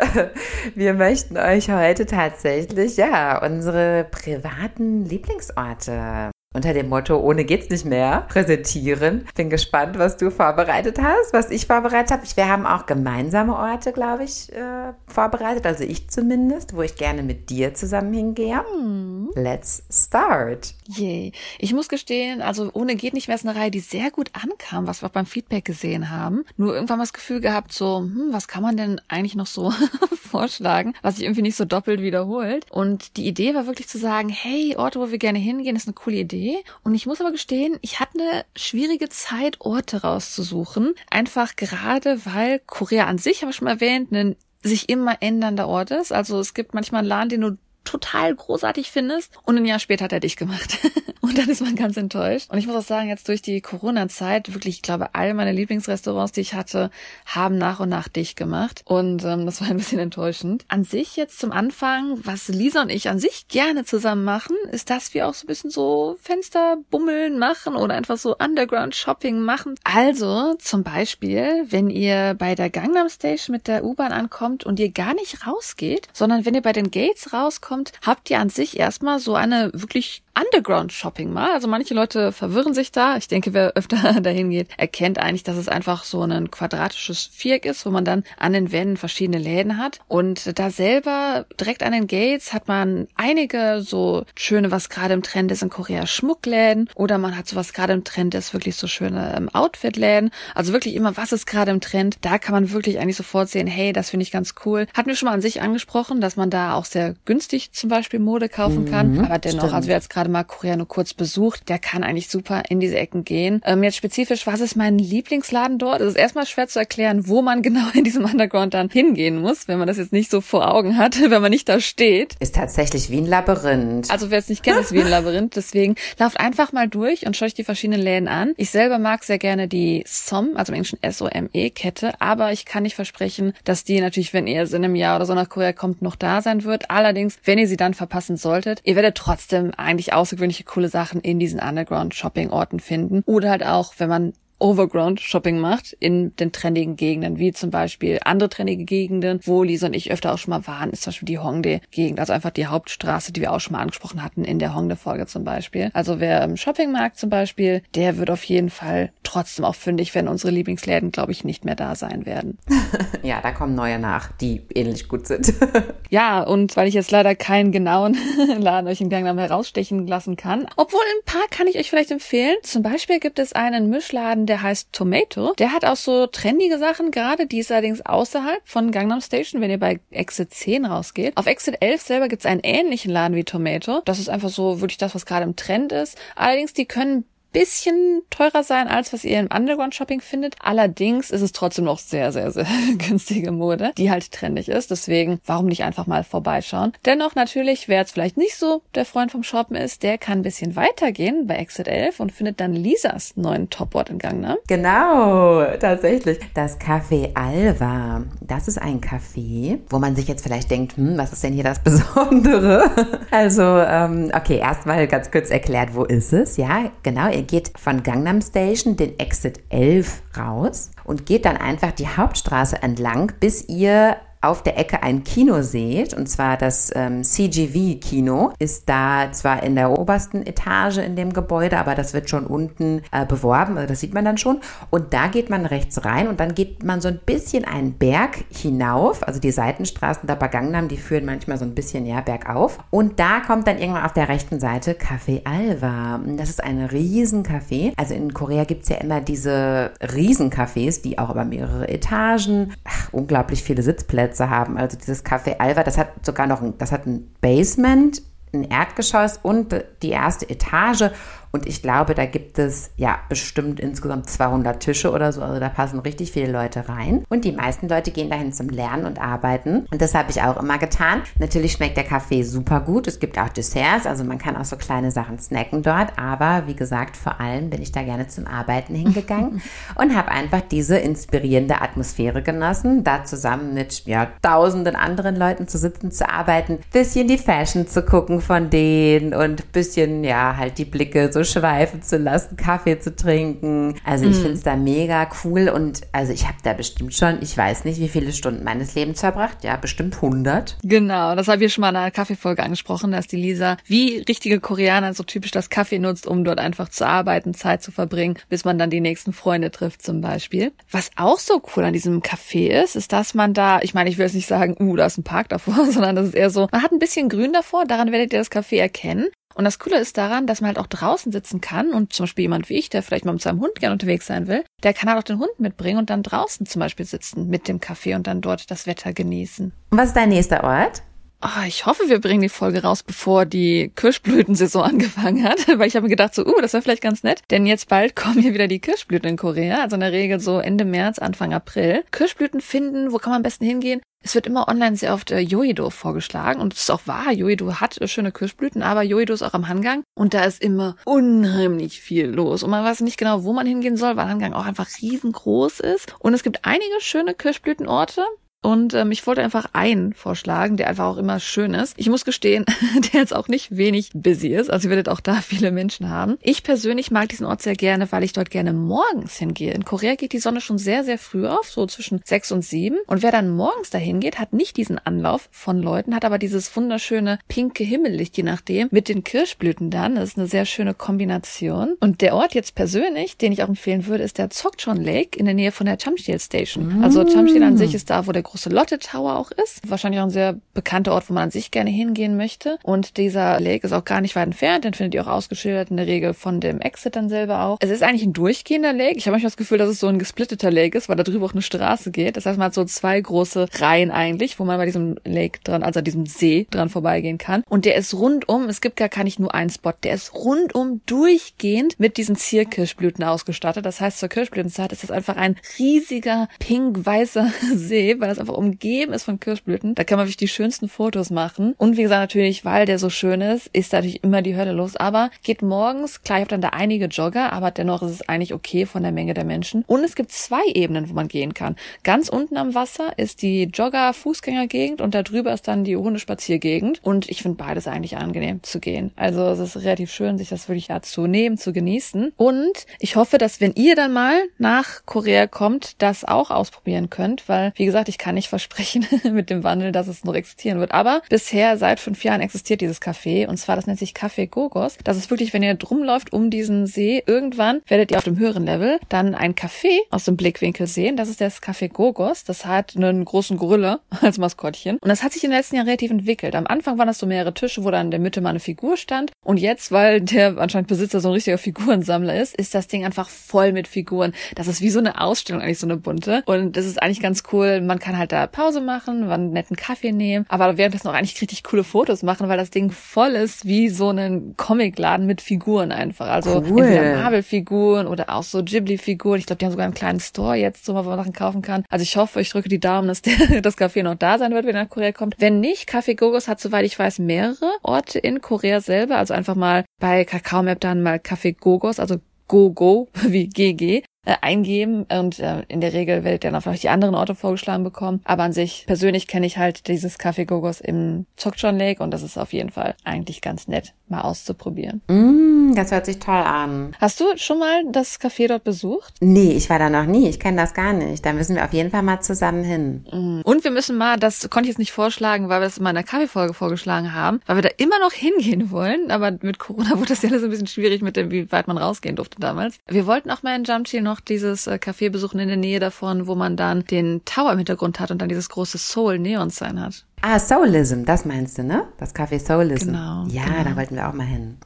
wir 0.74 0.94
möchten 0.94 1.36
euch 1.36 1.70
heute 1.70 2.06
tatsächlich, 2.06 2.96
ja, 2.96 3.42
unsere 3.44 4.06
privaten 4.10 5.04
Lieblingsorte 5.04 6.30
unter 6.56 6.72
dem 6.72 6.88
Motto 6.88 7.20
Ohne 7.20 7.44
geht's 7.44 7.68
nicht 7.68 7.84
mehr 7.84 8.22
präsentieren. 8.28 9.26
Bin 9.34 9.50
gespannt, 9.50 9.98
was 9.98 10.16
du 10.16 10.30
vorbereitet 10.30 10.98
hast, 11.00 11.32
was 11.32 11.50
ich 11.50 11.66
vorbereitet 11.66 12.10
habe. 12.10 12.22
Wir 12.34 12.48
haben 12.48 12.66
auch 12.66 12.86
gemeinsame 12.86 13.54
Orte, 13.54 13.92
glaube 13.92 14.24
ich, 14.24 14.50
äh, 14.52 14.92
vorbereitet, 15.06 15.66
also 15.66 15.84
ich 15.84 16.08
zumindest, 16.08 16.74
wo 16.74 16.82
ich 16.82 16.96
gerne 16.96 17.22
mit 17.22 17.50
dir 17.50 17.74
zusammen 17.74 18.12
hingehe. 18.12 18.64
Hm. 18.68 19.30
Let's 19.34 19.84
start. 19.90 20.74
Yay. 20.88 21.32
Ich 21.58 21.74
muss 21.74 21.88
gestehen, 21.88 22.40
also 22.40 22.70
ohne 22.72 22.96
geht 22.96 23.12
nicht 23.12 23.28
mehr 23.28 23.36
ist 23.36 23.46
eine 23.46 23.58
Reihe, 23.58 23.70
die 23.70 23.80
sehr 23.80 24.10
gut 24.10 24.30
ankam, 24.32 24.86
was 24.86 25.02
wir 25.02 25.08
auch 25.08 25.12
beim 25.12 25.26
Feedback 25.26 25.64
gesehen 25.64 26.10
haben. 26.10 26.44
Nur 26.56 26.74
irgendwann 26.74 26.98
mal 26.98 27.04
das 27.04 27.12
Gefühl 27.12 27.40
gehabt, 27.40 27.72
so, 27.72 27.98
hm, 27.98 28.28
was 28.32 28.48
kann 28.48 28.62
man 28.62 28.76
denn 28.76 29.00
eigentlich 29.08 29.34
noch 29.34 29.46
so 29.46 29.72
vorschlagen, 30.22 30.94
was 31.02 31.16
sich 31.16 31.24
irgendwie 31.24 31.42
nicht 31.42 31.56
so 31.56 31.66
doppelt 31.66 32.00
wiederholt. 32.00 32.64
Und 32.70 33.18
die 33.18 33.26
Idee 33.26 33.54
war 33.54 33.66
wirklich 33.66 33.88
zu 33.88 33.98
sagen, 33.98 34.30
hey, 34.30 34.74
Orte, 34.76 35.00
wo 35.00 35.10
wir 35.10 35.18
gerne 35.18 35.38
hingehen, 35.38 35.76
ist 35.76 35.86
eine 35.86 35.94
coole 35.94 36.16
Idee 36.16 36.45
und 36.82 36.94
ich 36.94 37.06
muss 37.06 37.20
aber 37.20 37.32
gestehen, 37.32 37.78
ich 37.82 38.00
hatte 38.00 38.18
eine 38.18 38.44
schwierige 38.54 39.08
Zeit, 39.08 39.60
Orte 39.60 40.02
rauszusuchen. 40.02 40.94
Einfach 41.10 41.56
gerade, 41.56 42.24
weil 42.24 42.60
Korea 42.60 43.06
an 43.06 43.18
sich, 43.18 43.42
habe 43.42 43.50
ich 43.50 43.56
schon 43.56 43.68
erwähnt, 43.68 44.12
ein 44.12 44.36
sich 44.62 44.88
immer 44.88 45.18
ändernder 45.20 45.68
Ort 45.68 45.90
ist. 45.90 46.12
Also 46.12 46.38
es 46.40 46.54
gibt 46.54 46.74
manchmal 46.74 47.00
einen 47.00 47.08
Laden, 47.08 47.28
den 47.28 47.40
du 47.40 47.58
total 47.86 48.34
großartig 48.34 48.90
findest 48.90 49.32
und 49.44 49.56
ein 49.56 49.64
Jahr 49.64 49.78
später 49.78 50.04
hat 50.04 50.12
er 50.12 50.20
dich 50.20 50.36
gemacht. 50.36 50.78
und 51.20 51.38
dann 51.38 51.48
ist 51.48 51.62
man 51.62 51.76
ganz 51.76 51.96
enttäuscht. 51.96 52.50
Und 52.50 52.58
ich 52.58 52.66
muss 52.66 52.76
auch 52.76 52.86
sagen, 52.86 53.08
jetzt 53.08 53.28
durch 53.28 53.42
die 53.42 53.60
Corona-Zeit, 53.60 54.52
wirklich, 54.52 54.76
ich 54.76 54.82
glaube, 54.82 55.14
all 55.14 55.34
meine 55.34 55.52
Lieblingsrestaurants, 55.52 56.32
die 56.32 56.40
ich 56.40 56.54
hatte, 56.54 56.90
haben 57.24 57.58
nach 57.58 57.80
und 57.80 57.88
nach 57.88 58.08
dich 58.08 58.36
gemacht. 58.36 58.82
Und 58.84 59.24
ähm, 59.24 59.46
das 59.46 59.60
war 59.60 59.68
ein 59.68 59.76
bisschen 59.76 59.98
enttäuschend. 59.98 60.64
An 60.68 60.84
sich 60.84 61.16
jetzt 61.16 61.38
zum 61.38 61.52
Anfang, 61.52 62.18
was 62.24 62.48
Lisa 62.48 62.82
und 62.82 62.90
ich 62.90 63.08
an 63.08 63.18
sich 63.18 63.48
gerne 63.48 63.84
zusammen 63.84 64.24
machen, 64.24 64.56
ist, 64.70 64.90
dass 64.90 65.14
wir 65.14 65.28
auch 65.28 65.34
so 65.34 65.44
ein 65.44 65.48
bisschen 65.48 65.70
so 65.70 66.16
Fensterbummeln 66.20 67.38
machen 67.38 67.76
oder 67.76 67.94
einfach 67.94 68.16
so 68.16 68.36
Underground-Shopping 68.36 69.40
machen. 69.40 69.74
Also 69.84 70.54
zum 70.54 70.82
Beispiel, 70.82 71.64
wenn 71.68 71.90
ihr 71.90 72.34
bei 72.34 72.54
der 72.54 72.70
Gangnam 72.70 73.08
Station 73.08 73.54
mit 73.54 73.68
der 73.68 73.84
U-Bahn 73.84 74.12
ankommt 74.12 74.64
und 74.64 74.78
ihr 74.80 74.90
gar 74.90 75.14
nicht 75.14 75.46
rausgeht, 75.46 76.08
sondern 76.12 76.44
wenn 76.44 76.54
ihr 76.54 76.62
bei 76.62 76.72
den 76.72 76.90
Gates 76.90 77.32
rauskommt, 77.32 77.75
kommt, 77.76 77.92
habt 78.02 78.30
ihr 78.30 78.40
an 78.40 78.48
sich 78.48 78.78
erstmal 78.78 79.18
so 79.18 79.34
eine 79.34 79.70
wirklich 79.74 80.22
Underground-Shopping 80.38 81.32
mal. 81.32 81.52
Also 81.52 81.68
manche 81.68 81.94
Leute 81.94 82.32
verwirren 82.32 82.74
sich 82.74 82.92
da. 82.92 83.16
Ich 83.16 83.28
denke, 83.28 83.54
wer 83.54 83.72
öfter 83.74 84.20
dahin 84.20 84.50
geht, 84.50 84.68
erkennt 84.76 85.18
eigentlich, 85.18 85.44
dass 85.44 85.56
es 85.56 85.68
einfach 85.68 86.04
so 86.04 86.22
ein 86.22 86.50
quadratisches 86.50 87.30
Viereck 87.32 87.64
ist, 87.64 87.86
wo 87.86 87.90
man 87.90 88.04
dann 88.04 88.24
an 88.38 88.52
den 88.52 88.72
Wänden 88.72 88.96
verschiedene 88.96 89.38
Läden 89.38 89.78
hat. 89.78 90.00
Und 90.08 90.58
da 90.58 90.70
selber 90.70 91.46
direkt 91.58 91.82
an 91.82 91.92
den 91.92 92.06
Gates 92.06 92.52
hat 92.52 92.68
man 92.68 93.08
einige 93.16 93.80
so 93.82 94.24
schöne, 94.34 94.70
was 94.70 94.88
gerade 94.88 95.14
im 95.14 95.22
Trend 95.22 95.50
ist 95.52 95.62
in 95.62 95.70
Korea, 95.70 96.06
Schmuckläden. 96.06 96.88
Oder 96.94 97.18
man 97.18 97.36
hat 97.36 97.46
so 97.48 97.56
was 97.56 97.72
gerade 97.72 97.92
im 97.92 98.04
Trend 98.04 98.34
ist, 98.34 98.52
wirklich 98.52 98.76
so 98.76 98.86
schöne 98.86 99.34
ähm, 99.36 99.48
Outfit-Läden. 99.48 100.30
Also 100.54 100.72
wirklich 100.72 100.94
immer, 100.94 101.16
was 101.16 101.32
ist 101.32 101.46
gerade 101.46 101.70
im 101.70 101.80
Trend. 101.80 102.18
Da 102.20 102.38
kann 102.38 102.52
man 102.52 102.72
wirklich 102.72 102.98
eigentlich 102.98 103.16
sofort 103.16 103.48
sehen, 103.48 103.66
hey, 103.66 103.92
das 103.92 104.10
finde 104.10 104.22
ich 104.24 104.30
ganz 104.32 104.54
cool. 104.64 104.86
Hatten 104.94 105.08
wir 105.08 105.16
schon 105.16 105.26
mal 105.28 105.34
an 105.34 105.40
sich 105.40 105.62
angesprochen, 105.62 106.20
dass 106.20 106.36
man 106.36 106.50
da 106.50 106.74
auch 106.74 106.84
sehr 106.84 107.14
günstig 107.24 107.72
zum 107.72 107.90
Beispiel 107.90 108.20
Mode 108.20 108.48
kaufen 108.48 108.90
kann. 108.90 109.12
Mhm, 109.12 109.24
Aber 109.24 109.38
dennoch, 109.38 109.60
stimmt. 109.64 109.74
also 109.74 109.88
wer 109.88 109.96
jetzt 109.96 110.10
gerade 110.10 110.25
mal 110.28 110.44
Korea 110.44 110.76
nur 110.76 110.88
kurz 110.88 111.14
besucht, 111.14 111.68
der 111.68 111.78
kann 111.78 112.02
eigentlich 112.02 112.28
super 112.28 112.64
in 112.68 112.80
diese 112.80 112.96
Ecken 112.96 113.24
gehen. 113.24 113.60
Ähm, 113.64 113.82
jetzt 113.82 113.96
spezifisch, 113.96 114.46
was 114.46 114.60
ist 114.60 114.76
mein 114.76 114.98
Lieblingsladen 114.98 115.78
dort? 115.78 116.00
Es 116.00 116.08
ist 116.08 116.18
erstmal 116.18 116.46
schwer 116.46 116.68
zu 116.68 116.78
erklären, 116.78 117.28
wo 117.28 117.42
man 117.42 117.62
genau 117.66 117.88
in 117.94 118.04
diesem 118.04 118.24
Underground 118.24 118.74
dann 118.74 118.90
hingehen 118.90 119.40
muss, 119.40 119.68
wenn 119.68 119.78
man 119.78 119.88
das 119.88 119.98
jetzt 119.98 120.12
nicht 120.12 120.30
so 120.30 120.40
vor 120.40 120.72
Augen 120.72 120.98
hat, 120.98 121.18
wenn 121.30 121.42
man 121.42 121.50
nicht 121.50 121.68
da 121.68 121.80
steht. 121.80 122.34
Ist 122.40 122.54
tatsächlich 122.54 123.10
wie 123.10 123.18
ein 123.18 123.26
Labyrinth. 123.26 124.10
Also 124.10 124.30
wer 124.30 124.38
es 124.38 124.48
nicht 124.48 124.62
kennt, 124.62 124.80
ist 124.80 124.92
wie 124.92 125.00
ein 125.00 125.08
Labyrinth. 125.10 125.56
Deswegen 125.56 125.94
lauft 126.18 126.38
einfach 126.38 126.72
mal 126.72 126.88
durch 126.88 127.26
und 127.26 127.36
schaut 127.36 127.46
euch 127.46 127.54
die 127.54 127.64
verschiedenen 127.64 128.00
Läden 128.00 128.28
an. 128.28 128.54
Ich 128.56 128.70
selber 128.70 128.98
mag 128.98 129.22
sehr 129.22 129.38
gerne 129.38 129.68
die 129.68 130.02
SOM, 130.06 130.56
also 130.56 130.72
im 130.72 130.76
Englischen 130.76 131.02
S-O-M-E-Kette, 131.02 132.20
aber 132.20 132.52
ich 132.52 132.64
kann 132.64 132.82
nicht 132.82 132.96
versprechen, 132.96 133.52
dass 133.64 133.84
die 133.84 134.00
natürlich, 134.00 134.32
wenn 134.32 134.46
ihr 134.46 134.62
in 134.62 134.84
einem 134.84 134.96
Jahr 134.96 135.16
oder 135.16 135.26
so 135.26 135.34
nach 135.34 135.48
Korea 135.48 135.72
kommt, 135.72 136.02
noch 136.02 136.16
da 136.16 136.42
sein 136.42 136.64
wird. 136.64 136.90
Allerdings, 136.90 137.38
wenn 137.44 137.58
ihr 137.58 137.68
sie 137.68 137.76
dann 137.76 137.94
verpassen 137.94 138.36
solltet, 138.36 138.80
ihr 138.84 138.96
werdet 138.96 139.14
trotzdem 139.14 139.72
eigentlich 139.76 140.12
außergewöhnliche 140.16 140.64
coole 140.64 140.88
Sachen 140.88 141.20
in 141.20 141.38
diesen 141.38 141.60
Underground-Shopping-Orten 141.60 142.80
finden. 142.80 143.22
Oder 143.26 143.50
halt 143.50 143.64
auch, 143.64 143.94
wenn 143.98 144.08
man 144.08 144.32
Overground-Shopping 144.58 145.58
macht 145.58 145.92
in 145.98 146.34
den 146.36 146.52
trendigen 146.52 146.96
Gegenden, 146.96 147.38
wie 147.38 147.52
zum 147.52 147.70
Beispiel 147.70 148.18
andere 148.24 148.48
trendige 148.48 148.84
Gegenden, 148.84 149.40
wo 149.44 149.62
Lisa 149.62 149.86
und 149.86 149.94
ich 149.94 150.10
öfter 150.10 150.32
auch 150.32 150.38
schon 150.38 150.50
mal 150.50 150.66
waren, 150.66 150.90
ist 150.90 151.02
zum 151.02 151.10
Beispiel 151.10 151.26
die 151.26 151.38
Hongdae-Gegend, 151.38 152.18
also 152.20 152.32
einfach 152.32 152.50
die 152.50 152.66
Hauptstraße, 152.66 153.32
die 153.32 153.40
wir 153.40 153.52
auch 153.52 153.60
schon 153.60 153.72
mal 153.72 153.80
angesprochen 153.80 154.22
hatten 154.22 154.44
in 154.44 154.58
der 154.58 154.74
Hongdae-Folge 154.74 155.26
zum 155.26 155.44
Beispiel. 155.44 155.90
Also 155.92 156.20
wer 156.20 156.42
im 156.42 156.56
Shoppingmarkt 156.56 157.18
zum 157.18 157.30
Beispiel, 157.30 157.82
der 157.94 158.16
wird 158.16 158.30
auf 158.30 158.44
jeden 158.44 158.70
Fall 158.70 159.10
trotzdem 159.22 159.64
auch 159.64 159.74
fündig, 159.74 160.14
wenn 160.14 160.28
unsere 160.28 160.52
Lieblingsläden, 160.52 161.12
glaube 161.12 161.32
ich, 161.32 161.44
nicht 161.44 161.64
mehr 161.64 161.74
da 161.74 161.94
sein 161.94 162.24
werden. 162.24 162.58
ja, 163.22 163.40
da 163.42 163.52
kommen 163.52 163.74
neue 163.74 163.98
nach, 163.98 164.32
die 164.32 164.62
ähnlich 164.74 165.08
gut 165.08 165.26
sind. 165.26 165.52
ja, 166.10 166.42
und 166.42 166.76
weil 166.76 166.88
ich 166.88 166.94
jetzt 166.94 167.10
leider 167.10 167.34
keinen 167.34 167.72
genauen 167.72 168.16
Laden 168.58 168.88
euch 168.88 169.00
in 169.00 169.10
Gangnam 169.10 169.38
herausstechen 169.38 170.06
lassen 170.06 170.36
kann, 170.36 170.66
obwohl 170.76 171.00
ein 171.00 171.24
paar 171.24 171.46
kann 171.50 171.66
ich 171.66 171.76
euch 171.76 171.90
vielleicht 171.90 172.10
empfehlen. 172.10 172.56
Zum 172.62 172.82
Beispiel 172.82 173.20
gibt 173.20 173.38
es 173.38 173.52
einen 173.52 173.90
Mischladen 173.90 174.45
der 174.46 174.62
heißt 174.62 174.92
Tomato. 174.92 175.54
Der 175.54 175.72
hat 175.72 175.84
auch 175.84 175.96
so 175.96 176.26
trendige 176.26 176.78
Sachen 176.78 177.10
gerade, 177.10 177.46
die 177.46 177.58
ist 177.58 177.70
allerdings 177.70 178.04
außerhalb 178.04 178.60
von 178.64 178.90
Gangnam 178.90 179.20
Station, 179.20 179.60
wenn 179.60 179.70
ihr 179.70 179.78
bei 179.78 180.00
Exit 180.10 180.52
10 180.52 180.86
rausgeht. 180.86 181.36
Auf 181.36 181.46
Exit 181.46 181.76
11 181.80 182.02
selber 182.02 182.28
gibt 182.28 182.40
es 182.40 182.46
einen 182.46 182.60
ähnlichen 182.62 183.10
Laden 183.10 183.36
wie 183.36 183.44
Tomato. 183.44 184.02
Das 184.04 184.18
ist 184.18 184.28
einfach 184.28 184.50
so 184.50 184.80
wirklich 184.80 184.98
das, 184.98 185.14
was 185.14 185.26
gerade 185.26 185.44
im 185.44 185.56
Trend 185.56 185.92
ist. 185.92 186.18
Allerdings, 186.34 186.72
die 186.72 186.86
können 186.86 187.24
bisschen 187.56 188.20
teurer 188.28 188.62
sein, 188.62 188.86
als 188.86 189.14
was 189.14 189.24
ihr 189.24 189.40
im 189.40 189.48
Underground-Shopping 189.50 190.20
findet. 190.20 190.56
Allerdings 190.62 191.30
ist 191.30 191.40
es 191.40 191.52
trotzdem 191.52 191.86
noch 191.86 191.98
sehr, 191.98 192.30
sehr, 192.30 192.50
sehr 192.50 192.66
günstige 192.98 193.50
Mode, 193.50 193.92
die 193.96 194.10
halt 194.10 194.30
trendig 194.30 194.68
ist. 194.68 194.90
Deswegen, 194.90 195.40
warum 195.46 195.64
nicht 195.64 195.82
einfach 195.82 196.06
mal 196.06 196.22
vorbeischauen? 196.22 196.92
Dennoch 197.06 197.34
natürlich, 197.34 197.88
wer 197.88 198.00
jetzt 198.00 198.12
vielleicht 198.12 198.36
nicht 198.36 198.56
so 198.56 198.82
der 198.94 199.06
Freund 199.06 199.32
vom 199.32 199.42
Shoppen 199.42 199.74
ist, 199.74 200.02
der 200.02 200.18
kann 200.18 200.40
ein 200.40 200.42
bisschen 200.42 200.76
weitergehen 200.76 201.46
bei 201.46 201.54
Exit 201.54 201.88
11 201.88 202.20
und 202.20 202.30
findet 202.30 202.60
dann 202.60 202.74
Lisas 202.74 203.32
neuen 203.36 203.70
Topwort 203.70 204.10
in 204.10 204.18
Gangnam. 204.18 204.58
Genau, 204.68 205.64
tatsächlich. 205.80 206.38
Das 206.52 206.78
Café 206.78 207.34
Alva. 207.34 208.22
Das 208.42 208.68
ist 208.68 208.76
ein 208.76 209.00
Café, 209.00 209.78
wo 209.88 209.98
man 209.98 210.14
sich 210.14 210.28
jetzt 210.28 210.42
vielleicht 210.42 210.70
denkt, 210.70 210.98
hm, 210.98 211.16
was 211.16 211.32
ist 211.32 211.42
denn 211.42 211.54
hier 211.54 211.64
das 211.64 211.78
Besondere? 211.82 212.90
Also, 213.30 213.62
ähm, 213.62 214.30
okay, 214.34 214.58
erstmal 214.58 215.06
ganz 215.06 215.30
kurz 215.30 215.48
erklärt, 215.48 215.94
wo 215.94 216.04
ist 216.04 216.34
es? 216.34 216.58
Ja, 216.58 216.90
genau, 217.02 217.30
ihr 217.30 217.45
geht 217.46 217.72
von 217.78 218.02
Gangnam 218.02 218.40
Station 218.40 218.96
den 218.96 219.18
Exit 219.18 219.60
11 219.70 220.22
raus 220.36 220.90
und 221.04 221.26
geht 221.26 221.44
dann 221.44 221.56
einfach 221.56 221.92
die 221.92 222.08
Hauptstraße 222.08 222.82
entlang, 222.82 223.32
bis 223.40 223.68
ihr 223.68 224.16
auf 224.46 224.62
der 224.62 224.78
Ecke 224.78 225.02
ein 225.02 225.24
Kino 225.24 225.62
seht, 225.62 226.14
und 226.14 226.28
zwar 226.28 226.56
das 226.56 226.92
ähm, 226.94 227.24
CGV-Kino, 227.24 228.52
ist 228.58 228.88
da 228.88 229.32
zwar 229.32 229.62
in 229.62 229.74
der 229.74 229.90
obersten 229.90 230.46
Etage 230.46 230.98
in 230.98 231.16
dem 231.16 231.32
Gebäude, 231.32 231.78
aber 231.78 231.94
das 231.94 232.14
wird 232.14 232.30
schon 232.30 232.46
unten 232.46 233.02
äh, 233.10 233.26
beworben, 233.26 233.76
also 233.76 233.88
das 233.88 234.00
sieht 234.00 234.14
man 234.14 234.24
dann 234.24 234.38
schon. 234.38 234.60
Und 234.90 235.12
da 235.12 235.26
geht 235.26 235.50
man 235.50 235.66
rechts 235.66 236.04
rein 236.04 236.28
und 236.28 236.38
dann 236.38 236.54
geht 236.54 236.84
man 236.84 237.00
so 237.00 237.08
ein 237.08 237.18
bisschen 237.24 237.64
einen 237.64 237.94
Berg 237.94 238.44
hinauf, 238.50 239.26
also 239.26 239.40
die 239.40 239.50
Seitenstraßen 239.50 240.26
der 240.26 240.36
Bagangnam, 240.36 240.88
die 240.88 240.96
führen 240.96 241.24
manchmal 241.24 241.58
so 241.58 241.64
ein 241.64 241.74
bisschen 241.74 242.06
ja 242.06 242.20
bergauf. 242.20 242.78
Und 242.90 243.18
da 243.18 243.40
kommt 243.40 243.66
dann 243.66 243.78
irgendwann 243.78 244.04
auf 244.04 244.12
der 244.12 244.28
rechten 244.28 244.60
Seite 244.60 244.92
Café 244.92 245.44
Alva. 245.44 246.20
Das 246.36 246.50
ist 246.50 246.62
ein 246.62 246.86
Riesencafé. 246.86 247.92
Also 247.96 248.14
in 248.14 248.32
Korea 248.32 248.64
gibt 248.64 248.84
es 248.84 248.90
ja 248.90 248.96
immer 248.96 249.20
diese 249.20 249.90
Riesencafés, 250.00 251.02
die 251.02 251.18
auch 251.18 251.30
über 251.30 251.44
mehrere 251.44 251.88
Etagen, 251.88 252.74
ach, 252.84 253.12
unglaublich 253.12 253.62
viele 253.62 253.82
Sitzplätze 253.82 254.35
Plätze 254.36 254.50
haben. 254.50 254.76
Also 254.76 254.96
dieses 254.96 255.24
Café 255.24 255.58
Alva, 255.58 255.82
das 255.82 255.98
hat 255.98 256.24
sogar 256.24 256.46
noch 256.46 256.62
ein, 256.62 256.76
das 256.78 256.92
hat 256.92 257.06
ein 257.06 257.34
Basement, 257.40 258.22
ein 258.52 258.64
Erdgeschoss 258.64 259.38
und 259.42 259.74
die 260.02 260.10
erste 260.10 260.48
Etage 260.48 261.10
Und 261.52 261.66
ich 261.66 261.82
glaube, 261.82 262.14
da 262.14 262.26
gibt 262.26 262.58
es 262.58 262.90
ja 262.96 263.18
bestimmt 263.28 263.80
insgesamt 263.80 264.28
200 264.28 264.80
Tische 264.80 265.10
oder 265.10 265.32
so. 265.32 265.42
Also 265.42 265.60
da 265.60 265.68
passen 265.68 265.98
richtig 266.00 266.32
viele 266.32 266.50
Leute 266.50 266.88
rein. 266.88 267.24
Und 267.28 267.44
die 267.44 267.52
meisten 267.52 267.88
Leute 267.88 268.10
gehen 268.10 268.30
dahin 268.30 268.52
zum 268.52 268.68
Lernen 268.68 269.06
und 269.06 269.20
Arbeiten. 269.20 269.86
Und 269.90 270.00
das 270.02 270.14
habe 270.14 270.30
ich 270.30 270.42
auch 270.42 270.60
immer 270.60 270.78
getan. 270.78 271.22
Natürlich 271.38 271.72
schmeckt 271.72 271.96
der 271.96 272.04
Kaffee 272.04 272.42
super 272.42 272.80
gut. 272.80 273.06
Es 273.06 273.18
gibt 273.18 273.38
auch 273.38 273.48
Desserts. 273.48 274.06
Also 274.06 274.24
man 274.24 274.38
kann 274.38 274.56
auch 274.56 274.64
so 274.64 274.76
kleine 274.76 275.10
Sachen 275.10 275.38
snacken 275.38 275.82
dort. 275.82 276.18
Aber 276.18 276.64
wie 276.66 276.74
gesagt, 276.74 277.16
vor 277.16 277.40
allem 277.40 277.70
bin 277.70 277.82
ich 277.82 277.92
da 277.92 278.02
gerne 278.02 278.26
zum 278.26 278.46
Arbeiten 278.46 278.94
hingegangen 278.94 279.62
und 279.94 280.14
habe 280.14 280.30
einfach 280.30 280.62
diese 280.62 280.98
inspirierende 280.98 281.80
Atmosphäre 281.80 282.42
genossen. 282.42 283.04
Da 283.04 283.24
zusammen 283.24 283.74
mit 283.74 284.04
ja, 284.06 284.28
tausenden 284.42 284.96
anderen 284.96 285.36
Leuten 285.36 285.68
zu 285.68 285.78
sitzen, 285.78 286.10
zu 286.10 286.28
arbeiten, 286.28 286.78
bisschen 286.92 287.28
die 287.28 287.38
Fashion 287.38 287.86
zu 287.86 288.02
gucken 288.02 288.40
von 288.40 288.70
denen 288.70 289.34
und 289.34 289.72
bisschen, 289.72 290.24
ja, 290.24 290.56
halt 290.56 290.78
die 290.78 290.84
Blicke 290.84 291.30
so 291.36 291.44
schweifen 291.44 292.00
zu 292.00 292.16
lassen, 292.16 292.56
Kaffee 292.56 292.98
zu 292.98 293.14
trinken. 293.14 293.96
Also 294.04 294.24
ich 294.24 294.38
mm. 294.38 294.40
finde 294.40 294.52
es 294.52 294.62
da 294.62 294.74
mega 294.74 295.28
cool 295.44 295.68
und 295.68 296.00
also 296.12 296.32
ich 296.32 296.46
habe 296.46 296.56
da 296.62 296.72
bestimmt 296.72 297.12
schon, 297.14 297.42
ich 297.42 297.56
weiß 297.56 297.84
nicht, 297.84 298.00
wie 298.00 298.08
viele 298.08 298.32
Stunden 298.32 298.64
meines 298.64 298.94
Lebens 298.94 299.20
verbracht, 299.20 299.62
ja, 299.62 299.76
bestimmt 299.76 300.14
100. 300.14 300.78
Genau, 300.82 301.34
das 301.34 301.48
haben 301.48 301.60
wir 301.60 301.68
schon 301.68 301.82
mal 301.82 301.90
in 301.90 301.96
einer 301.96 302.10
Kaffeefolge 302.10 302.62
angesprochen, 302.62 303.12
dass 303.12 303.26
die 303.26 303.36
Lisa 303.36 303.76
wie 303.84 304.24
richtige 304.26 304.60
Koreaner 304.60 305.12
so 305.12 305.24
typisch 305.24 305.50
das 305.50 305.68
Kaffee 305.68 305.98
nutzt, 305.98 306.26
um 306.26 306.42
dort 306.42 306.58
einfach 306.58 306.88
zu 306.88 307.06
arbeiten, 307.06 307.52
Zeit 307.52 307.82
zu 307.82 307.92
verbringen, 307.92 308.38
bis 308.48 308.64
man 308.64 308.78
dann 308.78 308.88
die 308.88 309.02
nächsten 309.02 309.34
Freunde 309.34 309.70
trifft 309.70 310.00
zum 310.00 310.22
Beispiel. 310.22 310.72
Was 310.90 311.10
auch 311.16 311.38
so 311.38 311.60
cool 311.76 311.84
an 311.84 311.92
diesem 311.92 312.22
Café 312.22 312.82
ist, 312.82 312.96
ist, 312.96 313.12
dass 313.12 313.34
man 313.34 313.52
da, 313.52 313.80
ich 313.82 313.92
meine, 313.92 314.08
ich 314.08 314.16
will 314.16 314.24
jetzt 314.24 314.34
nicht 314.34 314.48
sagen, 314.48 314.74
uh, 314.80 314.96
da 314.96 315.04
ist 315.04 315.18
ein 315.18 315.24
Park 315.24 315.50
davor, 315.50 315.84
sondern 315.90 316.16
das 316.16 316.28
ist 316.28 316.34
eher 316.34 316.48
so, 316.48 316.66
man 316.72 316.82
hat 316.82 316.92
ein 316.92 316.98
bisschen 316.98 317.28
Grün 317.28 317.52
davor, 317.52 317.84
daran 317.84 318.10
werdet 318.10 318.32
ihr 318.32 318.38
das 318.38 318.50
Café 318.50 318.78
erkennen. 318.78 319.26
Und 319.56 319.64
das 319.64 319.78
Coole 319.78 319.98
ist 319.98 320.18
daran, 320.18 320.46
dass 320.46 320.60
man 320.60 320.68
halt 320.68 320.78
auch 320.78 320.86
draußen 320.86 321.32
sitzen 321.32 321.62
kann 321.62 321.92
und 321.92 322.12
zum 322.12 322.24
Beispiel 322.24 322.42
jemand 322.42 322.68
wie 322.68 322.74
ich, 322.74 322.90
der 322.90 323.02
vielleicht 323.02 323.24
mal 323.24 323.32
mit 323.32 323.40
seinem 323.40 323.60
Hund 323.60 323.74
gerne 323.76 323.94
unterwegs 323.94 324.26
sein 324.26 324.48
will, 324.48 324.64
der 324.82 324.92
kann 324.92 325.08
halt 325.08 325.18
auch 325.18 325.22
den 325.22 325.38
Hund 325.38 325.58
mitbringen 325.58 325.98
und 325.98 326.10
dann 326.10 326.22
draußen 326.22 326.66
zum 326.66 326.80
Beispiel 326.80 327.06
sitzen 327.06 327.48
mit 327.48 327.66
dem 327.66 327.80
Kaffee 327.80 328.14
und 328.14 328.26
dann 328.26 328.42
dort 328.42 328.70
das 328.70 328.86
Wetter 328.86 329.14
genießen. 329.14 329.72
Und 329.90 329.98
was 329.98 330.08
ist 330.08 330.16
dein 330.16 330.28
nächster 330.28 330.62
Ort? 330.62 331.02
Oh, 331.42 331.66
ich 331.66 331.84
hoffe, 331.84 332.04
wir 332.08 332.18
bringen 332.18 332.40
die 332.40 332.48
Folge 332.48 332.82
raus, 332.82 333.02
bevor 333.02 333.44
die 333.44 333.92
Kirschblütensaison 333.94 334.82
angefangen 334.90 335.44
hat, 335.44 335.68
weil 335.78 335.86
ich 335.86 335.94
habe 335.94 336.04
mir 336.04 336.10
gedacht, 336.10 336.34
so, 336.34 336.46
uh, 336.46 336.60
das 336.60 336.72
wäre 336.72 336.82
vielleicht 336.82 337.02
ganz 337.02 337.22
nett, 337.22 337.42
denn 337.50 337.66
jetzt 337.66 337.88
bald 337.88 338.16
kommen 338.16 338.40
hier 338.40 338.54
wieder 338.54 338.68
die 338.68 338.80
Kirschblüten 338.80 339.28
in 339.28 339.36
Korea, 339.36 339.82
also 339.82 339.94
in 339.96 340.00
der 340.00 340.12
Regel 340.12 340.40
so 340.40 340.58
Ende 340.58 340.84
März, 340.84 341.18
Anfang 341.18 341.52
April. 341.52 342.04
Kirschblüten 342.10 342.60
finden, 342.60 343.12
wo 343.12 343.18
kann 343.18 343.32
man 343.32 343.38
am 343.38 343.42
besten 343.42 343.66
hingehen? 343.66 344.00
Es 344.22 344.34
wird 344.34 344.46
immer 344.46 344.66
online 344.66 344.96
sehr 344.96 345.14
oft 345.14 345.30
äh, 345.30 345.40
Yoido 345.40 345.90
vorgeschlagen. 345.90 346.60
Und 346.60 346.72
es 346.72 346.80
ist 346.80 346.90
auch 346.90 347.06
wahr, 347.06 347.32
Yoido 347.32 347.74
hat 347.74 348.00
äh, 348.00 348.08
schöne 348.08 348.32
Kirschblüten, 348.32 348.82
aber 348.82 349.02
Yoido 349.02 349.32
ist 349.32 349.42
auch 349.42 349.54
am 349.54 349.68
Hangang. 349.68 350.02
Und 350.16 350.34
da 350.34 350.42
ist 350.42 350.60
immer 350.60 350.96
unheimlich 351.04 352.00
viel 352.00 352.26
los. 352.26 352.64
Und 352.64 352.70
man 352.70 352.84
weiß 352.84 353.02
nicht 353.02 353.18
genau, 353.18 353.44
wo 353.44 353.52
man 353.52 353.68
hingehen 353.68 353.96
soll, 353.96 354.16
weil 354.16 354.28
Hangang 354.28 354.52
auch 354.52 354.64
einfach 354.64 354.88
riesengroß 355.00 355.78
ist. 355.78 356.12
Und 356.18 356.34
es 356.34 356.42
gibt 356.42 356.64
einige 356.64 357.00
schöne 357.00 357.34
Kirschblütenorte, 357.34 358.24
und 358.66 358.94
ähm, 358.94 359.12
ich 359.12 359.24
wollte 359.28 359.44
einfach 359.44 359.66
einen 359.74 360.12
vorschlagen, 360.12 360.76
der 360.76 360.88
einfach 360.88 361.04
auch 361.04 361.18
immer 361.18 361.38
schön 361.38 361.72
ist. 361.72 361.94
Ich 361.96 362.08
muss 362.08 362.24
gestehen, 362.24 362.64
der 363.12 363.20
jetzt 363.20 363.32
auch 363.32 363.46
nicht 363.46 363.76
wenig 363.76 364.10
busy 364.12 364.48
ist. 364.48 364.72
Also 364.72 364.88
ihr 364.88 364.90
werdet 364.90 365.08
auch 365.08 365.20
da 365.20 365.34
viele 365.40 365.70
Menschen 365.70 366.10
haben. 366.10 366.36
Ich 366.42 366.64
persönlich 366.64 367.12
mag 367.12 367.28
diesen 367.28 367.46
Ort 367.46 367.62
sehr 367.62 367.76
gerne, 367.76 368.10
weil 368.10 368.24
ich 368.24 368.32
dort 368.32 368.50
gerne 368.50 368.72
morgens 368.72 369.36
hingehe. 369.36 369.72
In 369.72 369.84
Korea 369.84 370.16
geht 370.16 370.32
die 370.32 370.40
Sonne 370.40 370.60
schon 370.60 370.78
sehr, 370.78 371.04
sehr 371.04 371.16
früh 371.16 371.46
auf, 371.46 371.70
so 371.70 371.86
zwischen 371.86 372.22
sechs 372.24 372.50
und 372.50 372.62
sieben. 372.62 372.96
Und 373.06 373.22
wer 373.22 373.30
dann 373.30 373.50
morgens 373.50 373.90
dahin 373.90 374.18
geht, 374.18 374.40
hat 374.40 374.52
nicht 374.52 374.76
diesen 374.76 374.98
Anlauf 374.98 375.48
von 375.52 375.80
Leuten, 375.80 376.12
hat 376.12 376.24
aber 376.24 376.38
dieses 376.38 376.74
wunderschöne 376.74 377.38
pinke 377.46 377.84
Himmellicht, 377.84 378.36
je 378.36 378.42
nachdem, 378.42 378.88
mit 378.90 379.08
den 379.08 379.22
Kirschblüten 379.22 379.92
dann. 379.92 380.16
Das 380.16 380.30
ist 380.30 380.38
eine 380.38 380.48
sehr 380.48 380.64
schöne 380.64 380.92
Kombination. 380.92 381.96
Und 382.00 382.20
der 382.20 382.34
Ort 382.34 382.54
jetzt 382.54 382.74
persönlich, 382.74 383.36
den 383.36 383.52
ich 383.52 383.62
auch 383.62 383.68
empfehlen 383.68 384.06
würde, 384.06 384.24
ist 384.24 384.38
der 384.38 384.50
Zokchon 384.50 385.00
Lake 385.00 385.38
in 385.38 385.44
der 385.44 385.54
Nähe 385.54 385.70
von 385.70 385.86
der 385.86 385.98
Chamsteel 386.02 386.40
Station. 386.40 387.04
Also 387.04 387.24
Chamsteel 387.24 387.62
an 387.62 387.76
sich 387.76 387.94
ist 387.94 388.10
da, 388.10 388.26
wo 388.26 388.32
der 388.32 388.42
große 388.42 388.55
Lotte 388.64 388.98
Tower 388.98 389.36
auch 389.36 389.50
ist. 389.50 389.88
Wahrscheinlich 389.88 390.20
auch 390.20 390.26
ein 390.26 390.30
sehr 390.30 390.56
bekannter 390.72 391.12
Ort, 391.12 391.28
wo 391.28 391.34
man 391.34 391.44
an 391.44 391.50
sich 391.50 391.70
gerne 391.70 391.90
hingehen 391.90 392.36
möchte. 392.36 392.78
Und 392.82 393.18
dieser 393.18 393.60
Lake 393.60 393.86
ist 393.86 393.92
auch 393.92 394.04
gar 394.04 394.20
nicht 394.20 394.34
weit 394.36 394.46
entfernt. 394.46 394.84
Den 394.84 394.94
findet 394.94 395.14
ihr 395.14 395.22
auch 395.22 395.30
ausgeschildert 395.30 395.90
in 395.90 395.96
der 395.96 396.06
Regel 396.06 396.34
von 396.34 396.60
dem 396.60 396.80
Exit 396.80 397.16
dann 397.16 397.28
selber 397.28 397.62
auch. 397.64 397.78
Es 397.80 397.90
ist 397.90 398.02
eigentlich 398.02 398.22
ein 398.22 398.32
durchgehender 398.32 398.92
Lake. 398.92 399.18
Ich 399.18 399.26
habe 399.26 399.32
manchmal 399.32 399.50
das 399.50 399.56
Gefühl, 399.56 399.78
dass 399.78 399.88
es 399.88 400.00
so 400.00 400.06
ein 400.06 400.18
gesplitteter 400.18 400.70
Lake 400.70 400.96
ist, 400.96 401.08
weil 401.08 401.16
da 401.16 401.22
drüber 401.22 401.46
auch 401.46 401.52
eine 401.52 401.62
Straße 401.62 402.10
geht. 402.10 402.36
Das 402.36 402.46
heißt, 402.46 402.58
man 402.58 402.66
hat 402.66 402.74
so 402.74 402.84
zwei 402.84 403.20
große 403.20 403.66
Reihen 403.78 404.10
eigentlich, 404.10 404.58
wo 404.58 404.64
man 404.64 404.78
bei 404.78 404.86
diesem 404.86 405.16
Lake 405.24 405.60
dran, 405.64 405.82
also 405.82 406.00
diesem 406.00 406.26
See 406.26 406.66
dran 406.70 406.88
vorbeigehen 406.88 407.38
kann. 407.38 407.62
Und 407.68 407.84
der 407.84 407.96
ist 407.96 408.14
rundum, 408.14 408.68
es 408.68 408.80
gibt 408.80 408.96
gar 408.96 409.24
nicht 409.24 409.38
nur 409.38 409.54
einen 409.54 409.70
Spot, 409.70 409.92
der 410.02 410.14
ist 410.14 410.34
rundum 410.34 411.00
durchgehend 411.06 411.98
mit 411.98 412.16
diesen 412.16 412.36
Zierkirschblüten 412.36 413.24
ausgestattet. 413.24 413.84
Das 413.84 414.00
heißt, 414.00 414.18
zur 414.18 414.28
Kirschblütenzeit 414.28 414.92
ist 414.92 415.02
das 415.02 415.10
einfach 415.10 415.36
ein 415.36 415.56
riesiger 415.78 416.48
pink-weißer 416.58 417.50
See, 417.74 418.16
weil 418.18 418.28
das 418.28 418.38
einfach 418.46 418.58
umgeben 418.58 419.12
ist 419.12 419.24
von 419.24 419.40
Kirschblüten. 419.40 419.94
Da 419.94 420.04
kann 420.04 420.18
man 420.18 420.26
wirklich 420.26 420.36
die 420.36 420.48
schönsten 420.48 420.88
Fotos 420.88 421.30
machen. 421.30 421.74
Und 421.78 421.96
wie 421.96 422.02
gesagt, 422.02 422.20
natürlich, 422.20 422.64
weil 422.64 422.86
der 422.86 422.98
so 422.98 423.10
schön 423.10 423.40
ist, 423.40 423.68
ist 423.72 423.92
natürlich 423.92 424.22
immer 424.22 424.42
die 424.42 424.56
Hölle 424.56 424.72
los. 424.72 424.96
Aber 424.96 425.30
geht 425.42 425.62
morgens, 425.62 426.22
klar, 426.22 426.38
ich 426.38 426.42
habe 426.42 426.50
dann 426.50 426.60
da 426.60 426.68
einige 426.68 427.06
Jogger, 427.06 427.52
aber 427.52 427.70
dennoch 427.70 428.02
ist 428.02 428.12
es 428.12 428.28
eigentlich 428.28 428.54
okay 428.54 428.86
von 428.86 429.02
der 429.02 429.12
Menge 429.12 429.34
der 429.34 429.44
Menschen. 429.44 429.84
Und 429.86 430.04
es 430.04 430.14
gibt 430.14 430.30
zwei 430.32 430.62
Ebenen, 430.74 431.10
wo 431.10 431.14
man 431.14 431.28
gehen 431.28 431.54
kann. 431.54 431.76
Ganz 432.04 432.28
unten 432.28 432.56
am 432.56 432.74
Wasser 432.74 433.18
ist 433.18 433.42
die 433.42 433.64
Jogger-Fußgängergegend 433.64 435.00
und 435.00 435.14
da 435.14 435.22
ist 435.52 435.68
dann 435.68 435.84
die 435.84 435.96
Hundespaziergegend. 435.96 437.00
Und 437.02 437.28
ich 437.28 437.42
finde 437.42 437.56
beides 437.62 437.88
eigentlich 437.88 438.16
angenehm 438.16 438.62
zu 438.62 438.80
gehen. 438.80 439.10
Also 439.16 439.48
es 439.48 439.58
ist 439.58 439.76
relativ 439.76 440.12
schön, 440.12 440.38
sich 440.38 440.48
das 440.48 440.68
wirklich 440.68 440.88
ja 440.88 441.02
zu 441.02 441.26
nehmen, 441.26 441.58
zu 441.58 441.72
genießen. 441.72 442.32
Und 442.36 442.86
ich 443.00 443.16
hoffe, 443.16 443.38
dass 443.38 443.60
wenn 443.60 443.72
ihr 443.74 443.96
dann 443.96 444.12
mal 444.12 444.36
nach 444.58 445.04
Korea 445.04 445.46
kommt, 445.46 446.00
das 446.02 446.24
auch 446.24 446.50
ausprobieren 446.50 447.10
könnt, 447.10 447.48
weil, 447.48 447.72
wie 447.76 447.86
gesagt, 447.86 448.08
ich 448.08 448.18
kann 448.26 448.34
nicht 448.34 448.48
versprechen 448.48 449.06
mit 449.32 449.50
dem 449.50 449.62
Wandel, 449.62 449.92
dass 449.92 450.08
es 450.08 450.24
noch 450.24 450.34
existieren 450.34 450.80
wird. 450.80 450.90
Aber 450.90 451.22
bisher, 451.28 451.78
seit 451.78 452.00
fünf 452.00 452.24
Jahren 452.24 452.40
existiert 452.40 452.80
dieses 452.80 453.00
Café 453.00 453.46
und 453.46 453.56
zwar, 453.56 453.76
das 453.76 453.86
nennt 453.86 454.00
sich 454.00 454.14
Café 454.14 454.48
Gogos. 454.48 454.98
Das 455.04 455.16
ist 455.16 455.30
wirklich, 455.30 455.52
wenn 455.52 455.62
ihr 455.62 455.74
drum 455.74 456.02
läuft 456.02 456.32
um 456.32 456.50
diesen 456.50 456.88
See, 456.88 457.22
irgendwann 457.24 457.82
werdet 457.86 458.10
ihr 458.10 458.18
auf 458.18 458.24
dem 458.24 458.36
höheren 458.36 458.64
Level 458.64 458.98
dann 459.08 459.36
ein 459.36 459.54
Café 459.54 460.00
aus 460.10 460.24
dem 460.24 460.36
Blickwinkel 460.36 460.88
sehen. 460.88 461.16
Das 461.16 461.28
ist 461.28 461.40
das 461.40 461.62
Café 461.62 461.88
Gogos. 461.88 462.42
Das 462.42 462.66
hat 462.66 462.96
einen 462.96 463.24
großen 463.24 463.58
Gorilla 463.58 464.00
als 464.22 464.38
Maskottchen. 464.38 464.98
Und 465.00 465.08
das 465.08 465.22
hat 465.22 465.32
sich 465.32 465.44
in 465.44 465.50
den 465.50 465.58
letzten 465.58 465.76
Jahren 465.76 465.86
relativ 465.86 466.10
entwickelt. 466.10 466.56
Am 466.56 466.66
Anfang 466.66 466.98
waren 466.98 467.06
das 467.06 467.20
so 467.20 467.26
mehrere 467.26 467.54
Tische, 467.54 467.84
wo 467.84 467.92
dann 467.92 468.06
in 468.06 468.10
der 468.10 468.18
Mitte 468.18 468.40
mal 468.40 468.50
eine 468.50 468.58
Figur 468.58 468.96
stand. 468.96 469.30
Und 469.44 469.58
jetzt, 469.58 469.92
weil 469.92 470.20
der 470.20 470.58
anscheinend 470.58 470.88
Besitzer 470.88 471.20
so 471.20 471.28
ein 471.28 471.34
richtiger 471.34 471.58
Figurensammler 471.58 472.40
ist, 472.40 472.56
ist 472.56 472.74
das 472.74 472.88
Ding 472.88 473.04
einfach 473.04 473.28
voll 473.28 473.70
mit 473.70 473.86
Figuren. 473.86 474.32
Das 474.56 474.66
ist 474.66 474.80
wie 474.80 474.90
so 474.90 474.98
eine 474.98 475.20
Ausstellung, 475.20 475.62
eigentlich 475.62 475.78
so 475.78 475.86
eine 475.86 475.96
bunte. 475.96 476.42
Und 476.46 476.76
das 476.76 476.86
ist 476.86 477.00
eigentlich 477.00 477.20
ganz 477.20 477.44
cool. 477.52 477.80
Man 477.82 478.00
kann 478.00 478.15
halt 478.16 478.32
da 478.32 478.46
Pause 478.46 478.80
machen, 478.80 479.30
einen 479.30 479.50
netten 479.50 479.76
Kaffee 479.76 480.12
nehmen, 480.12 480.46
aber 480.48 480.76
währenddessen 480.76 481.08
auch 481.08 481.14
eigentlich 481.14 481.40
richtig 481.40 481.62
coole 481.62 481.84
Fotos 481.84 482.22
machen, 482.22 482.48
weil 482.48 482.56
das 482.56 482.70
Ding 482.70 482.90
voll 482.90 483.30
ist 483.30 483.66
wie 483.66 483.88
so 483.88 484.10
ein 484.10 484.54
Comicladen 484.56 485.26
mit 485.26 485.40
Figuren 485.40 485.92
einfach. 485.92 486.28
Also 486.28 486.62
cool. 486.68 486.84
entweder 486.84 487.16
Marvel-Figuren 487.16 488.06
oder 488.06 488.30
auch 488.30 488.42
so 488.42 488.62
Ghibli-Figuren. 488.62 489.38
Ich 489.38 489.46
glaube, 489.46 489.58
die 489.58 489.64
haben 489.64 489.72
sogar 489.72 489.84
einen 489.84 489.94
kleinen 489.94 490.20
Store 490.20 490.56
jetzt, 490.56 490.84
so 490.84 490.94
wo 490.94 491.02
man 491.02 491.18
Sachen 491.18 491.32
kaufen 491.32 491.62
kann. 491.62 491.84
Also 491.88 492.02
ich 492.02 492.16
hoffe, 492.16 492.40
ich 492.40 492.50
drücke 492.50 492.68
die 492.68 492.80
Daumen, 492.80 493.08
dass 493.08 493.22
der, 493.50 493.60
das 493.62 493.78
Café 493.78 494.02
noch 494.02 494.16
da 494.16 494.38
sein 494.38 494.52
wird, 494.52 494.66
wenn 494.66 494.76
er 494.76 494.84
nach 494.84 494.90
Korea 494.90 495.12
kommt. 495.12 495.36
Wenn 495.38 495.60
nicht, 495.60 495.88
Café 495.88 496.16
Gogos 496.16 496.48
hat, 496.48 496.60
soweit 496.60 496.84
ich 496.84 496.98
weiß, 496.98 497.18
mehrere 497.18 497.72
Orte 497.82 498.18
in 498.18 498.40
Korea 498.40 498.80
selber. 498.80 499.16
Also 499.16 499.34
einfach 499.34 499.54
mal 499.54 499.84
bei 500.00 500.24
Kakao 500.24 500.62
Map 500.62 500.80
dann 500.80 501.02
mal 501.02 501.16
Café 501.16 501.56
Gogos, 501.58 502.00
also 502.00 502.16
Go-Go 502.48 503.08
wie 503.26 503.48
GG 503.48 504.02
äh, 504.26 504.34
eingeben 504.42 505.04
und 505.04 505.38
äh, 505.38 505.62
in 505.68 505.80
der 505.80 505.92
Regel 505.92 506.24
werdet 506.24 506.44
ihr 506.44 506.50
dann 506.50 506.60
vielleicht 506.60 506.82
die 506.82 506.88
anderen 506.88 507.14
Orte 507.14 507.34
vorgeschlagen 507.34 507.84
bekommen. 507.84 508.20
Aber 508.24 508.42
an 508.42 508.52
sich 508.52 508.84
persönlich 508.86 509.28
kenne 509.28 509.46
ich 509.46 509.56
halt 509.56 509.86
dieses 509.88 510.18
Café 510.18 510.44
Gogos 510.44 510.80
im 510.80 511.26
Chokchon 511.40 511.78
Lake 511.78 512.02
und 512.02 512.10
das 512.10 512.22
ist 512.22 512.36
auf 512.36 512.52
jeden 512.52 512.70
Fall 512.70 512.96
eigentlich 513.04 513.40
ganz 513.40 513.68
nett, 513.68 513.94
mal 514.08 514.22
auszuprobieren. 514.22 515.02
Mm, 515.08 515.74
das 515.74 515.90
hört 515.90 516.06
sich 516.06 516.18
toll 516.18 516.34
an. 516.34 516.94
Hast 517.00 517.20
du 517.20 517.24
schon 517.36 517.58
mal 517.58 517.84
das 517.90 518.20
Café 518.20 518.48
dort 518.48 518.64
besucht? 518.64 519.14
Nee, 519.20 519.52
ich 519.52 519.68
war 519.70 519.78
da 519.78 519.90
noch 519.90 520.06
nie. 520.06 520.28
Ich 520.28 520.40
kenne 520.40 520.60
das 520.60 520.74
gar 520.74 520.92
nicht. 520.92 521.24
Da 521.24 521.32
müssen 521.32 521.56
wir 521.56 521.64
auf 521.64 521.72
jeden 521.72 521.90
Fall 521.90 522.02
mal 522.02 522.20
zusammen 522.20 522.64
hin. 522.64 523.04
Mm. 523.12 523.40
Und 523.42 523.64
wir 523.64 523.70
müssen 523.70 523.96
mal, 523.96 524.16
das 524.18 524.48
konnte 524.50 524.68
ich 524.68 524.74
jetzt 524.74 524.78
nicht 524.78 524.92
vorschlagen, 524.92 525.48
weil 525.48 525.60
wir 525.60 525.66
es 525.66 525.78
in 525.78 525.84
meiner 525.84 526.02
Kaffeefolge 526.02 526.54
vorgeschlagen 526.54 527.14
haben, 527.14 527.40
weil 527.46 527.56
wir 527.56 527.62
da 527.62 527.70
immer 527.76 527.98
noch 527.98 528.12
hingehen 528.12 528.70
wollen. 528.70 529.10
Aber 529.10 529.32
mit 529.42 529.58
Corona 529.58 529.90
wurde 529.96 530.06
das 530.06 530.22
ja 530.22 530.30
alles 530.30 530.44
ein 530.44 530.50
bisschen 530.50 530.66
schwierig 530.66 531.02
mit 531.02 531.16
dem, 531.16 531.30
wie 531.30 531.50
weit 531.52 531.66
man 531.66 531.78
rausgehen 531.78 532.16
durfte 532.16 532.40
damals. 532.40 532.78
Wir 532.88 533.06
wollten 533.06 533.30
auch 533.30 533.42
mal 533.42 533.56
in 533.56 533.64
Jamchiel 533.64 534.02
noch 534.02 534.20
dieses 534.20 534.66
äh, 534.66 534.78
Café 534.82 535.10
besuchen 535.10 535.38
in 535.40 535.48
der 535.48 535.56
Nähe 535.56 535.80
davon, 535.80 536.26
wo 536.26 536.34
man 536.34 536.56
dann 536.56 536.84
den 536.84 537.24
Tower 537.24 537.52
im 537.52 537.58
Hintergrund 537.58 538.00
hat 538.00 538.10
und 538.10 538.22
dann 538.22 538.28
dieses 538.28 538.48
große 538.48 538.78
Soul 538.78 539.18
Neon 539.18 539.50
Sign 539.50 539.80
hat. 539.80 540.04
Ah, 540.28 540.40
Soulism, 540.40 541.04
das 541.04 541.24
meinst 541.24 541.56
du, 541.56 541.62
ne? 541.62 541.84
Das 541.98 542.12
Café 542.12 542.44
Soulism. 542.44 542.86
Genau. 542.86 543.26
Ja, 543.28 543.44
genau. 543.44 543.62
da 543.62 543.76
wollten 543.76 543.94
wir 543.94 544.08
auch 544.08 544.12
mal 544.12 544.26
hin. 544.26 544.56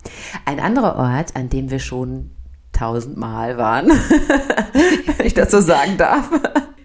Ein 0.47 0.59
anderer 0.59 0.97
Ort, 0.97 1.37
an 1.37 1.51
dem 1.51 1.71
wir 1.71 1.81
schon 1.81 2.31
tausendmal 2.73 3.59
waren, 3.59 3.89
wenn 5.19 5.27
ich 5.27 5.35
das 5.35 5.51
so 5.51 5.61
sagen 5.61 5.99
darf. 5.99 6.31